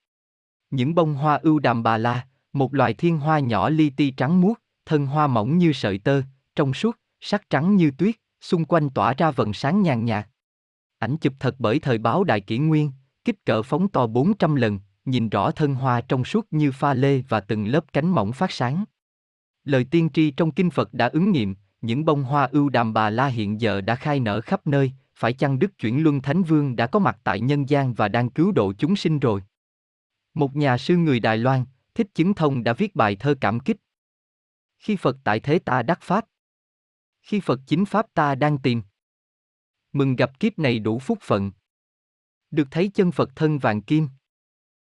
Những 0.70 0.94
bông 0.94 1.14
hoa 1.14 1.38
ưu 1.42 1.58
đàm 1.58 1.82
bà 1.82 1.98
la, 1.98 2.26
một 2.52 2.74
loài 2.74 2.94
thiên 2.94 3.18
hoa 3.18 3.38
nhỏ 3.38 3.68
li 3.68 3.90
ti 3.90 4.10
trắng 4.10 4.40
muốt, 4.40 4.60
thân 4.86 5.06
hoa 5.06 5.26
mỏng 5.26 5.58
như 5.58 5.72
sợi 5.72 5.98
tơ, 5.98 6.22
trong 6.56 6.74
suốt, 6.74 6.98
sắc 7.20 7.50
trắng 7.50 7.76
như 7.76 7.90
tuyết, 7.90 8.14
xung 8.40 8.64
quanh 8.64 8.90
tỏa 8.90 9.14
ra 9.14 9.30
vần 9.30 9.52
sáng 9.52 9.82
nhàn 9.82 10.04
nhạt. 10.04 10.28
Ảnh 10.98 11.16
chụp 11.16 11.32
thật 11.40 11.54
bởi 11.58 11.78
thời 11.78 11.98
báo 11.98 12.24
Đại 12.24 12.40
Kỷ 12.40 12.58
Nguyên, 12.58 12.90
kích 13.24 13.44
cỡ 13.44 13.62
phóng 13.62 13.88
to 13.88 14.06
400 14.06 14.54
lần, 14.54 14.78
nhìn 15.04 15.28
rõ 15.28 15.50
thân 15.50 15.74
hoa 15.74 16.00
trong 16.00 16.24
suốt 16.24 16.46
như 16.50 16.72
pha 16.72 16.94
lê 16.94 17.22
và 17.28 17.40
từng 17.40 17.66
lớp 17.66 17.84
cánh 17.92 18.08
mỏng 18.08 18.32
phát 18.32 18.50
sáng. 18.50 18.84
Lời 19.64 19.86
tiên 19.90 20.08
tri 20.12 20.30
trong 20.30 20.50
kinh 20.50 20.70
Phật 20.70 20.94
đã 20.94 21.08
ứng 21.08 21.32
nghiệm, 21.32 21.56
những 21.80 22.04
bông 22.04 22.22
hoa 22.22 22.48
ưu 22.52 22.68
đàm 22.68 22.92
bà 22.92 23.10
la 23.10 23.26
hiện 23.26 23.60
giờ 23.60 23.80
đã 23.80 23.94
khai 23.94 24.20
nở 24.20 24.40
khắp 24.40 24.66
nơi, 24.66 24.92
phải 25.14 25.32
chăng 25.32 25.58
Đức 25.58 25.78
Chuyển 25.78 26.02
Luân 26.02 26.20
Thánh 26.20 26.42
Vương 26.42 26.76
đã 26.76 26.86
có 26.86 26.98
mặt 26.98 27.18
tại 27.24 27.40
nhân 27.40 27.68
gian 27.68 27.94
và 27.94 28.08
đang 28.08 28.30
cứu 28.30 28.52
độ 28.52 28.72
chúng 28.72 28.96
sinh 28.96 29.18
rồi? 29.18 29.42
Một 30.34 30.56
nhà 30.56 30.78
sư 30.78 30.96
người 30.96 31.20
Đài 31.20 31.38
Loan, 31.38 31.64
Thích 31.94 32.06
Chứng 32.14 32.34
Thông 32.34 32.64
đã 32.64 32.72
viết 32.72 32.96
bài 32.96 33.16
thơ 33.16 33.34
cảm 33.40 33.60
kích. 33.60 33.76
Khi 34.78 34.96
Phật 34.96 35.16
tại 35.24 35.40
thế 35.40 35.58
ta 35.58 35.82
đắc 35.82 35.98
Pháp. 36.02 36.24
Khi 37.22 37.40
Phật 37.40 37.60
chính 37.66 37.84
Pháp 37.84 38.06
ta 38.14 38.34
đang 38.34 38.58
tìm. 38.58 38.82
Mừng 39.92 40.16
gặp 40.16 40.40
kiếp 40.40 40.58
này 40.58 40.78
đủ 40.78 40.98
phúc 40.98 41.18
phận. 41.22 41.52
Được 42.50 42.68
thấy 42.70 42.88
chân 42.88 43.12
Phật 43.12 43.36
thân 43.36 43.58
vàng 43.58 43.82
kim. 43.82 44.08